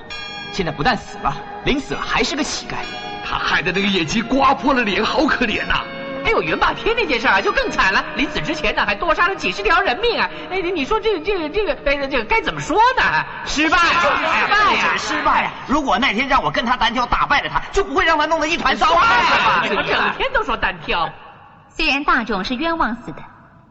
[0.50, 2.76] 现在不但死了，临死了还是个乞丐。
[3.22, 5.82] 他害得那个野鸡刮破了脸，好可怜呐！
[6.24, 8.02] 还有袁霸天那件事啊，就更惨了。
[8.16, 10.26] 临死之前呢，还多杀了几十条人命啊！
[10.50, 13.02] 哎，你说这、这、个这个、哎，这个该怎么说呢？
[13.44, 14.08] 失败，失
[14.48, 15.50] 败呀，失败呀！
[15.66, 19.06] 如果那天让我跟他单挑，打败了他，就不会让他弄得一团糟了。
[19.68, 21.06] 怎么整天都说单挑。
[21.68, 23.22] 虽然大冢是冤枉死的，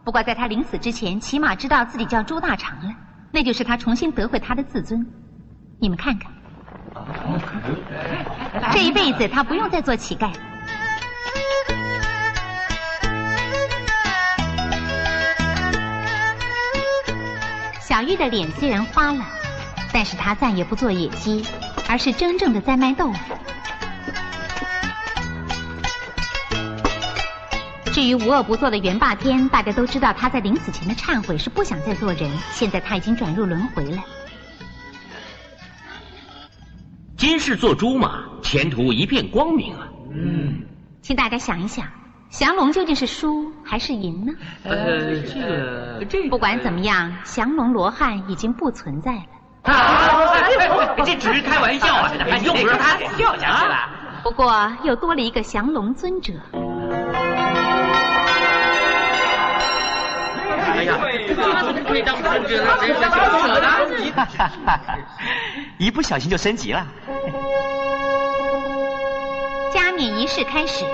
[0.06, 2.94] 不过在他临死之前，起码知道自己叫朱大长了。
[3.32, 5.06] 那就是他重新得回他的自尊。
[5.80, 6.32] 你们看看，
[8.74, 10.32] 这一辈子他不用再做乞丐。
[17.80, 19.26] 小玉的脸虽然花了，
[19.92, 21.46] 但是他再也不做野鸡，
[21.88, 23.36] 而是真正的在卖豆腐。
[28.00, 32.32] 至于无恶不作的袁霸天，大家都知道他在临死前的忏悔是不想再做人。
[32.50, 34.02] 现在他已经转入轮回了。
[37.18, 39.90] 今世做猪嘛，前途一片光明啊！
[40.14, 40.62] 嗯，
[41.02, 41.86] 请大家想一想，
[42.30, 44.32] 降龙究竟是输还是赢呢？
[44.64, 49.26] 呃，这个这不管怎么样，降龙罗汉已经不存在了。
[51.06, 52.14] 这只是开玩笑啊，
[52.46, 53.76] 用不着他 掉下去了。
[54.24, 56.32] 不过又多了一个降龙尊者。
[65.78, 66.88] 一不小心就升级了。
[69.74, 70.86] 加冕仪式开始。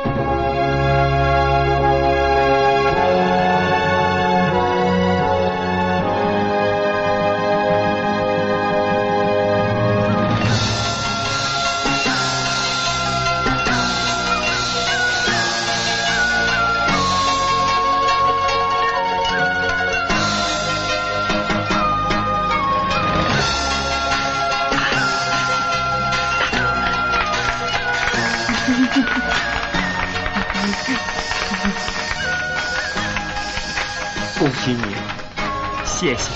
[36.05, 36.29] 谢谢。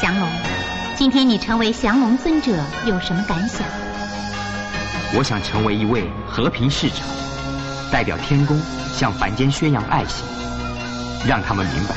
[0.00, 0.28] 降龙，
[0.96, 2.52] 今天你成为降龙尊者，
[2.86, 3.66] 有什么感想？
[5.16, 7.02] 我想成为一位和平使者，
[7.90, 8.56] 代表天宫。
[8.94, 10.22] 向凡间宣扬爱心，
[11.26, 11.94] 让他们明白，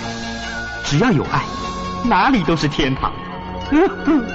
[0.84, 1.42] 只要有爱，
[2.04, 3.12] 哪里都是天堂。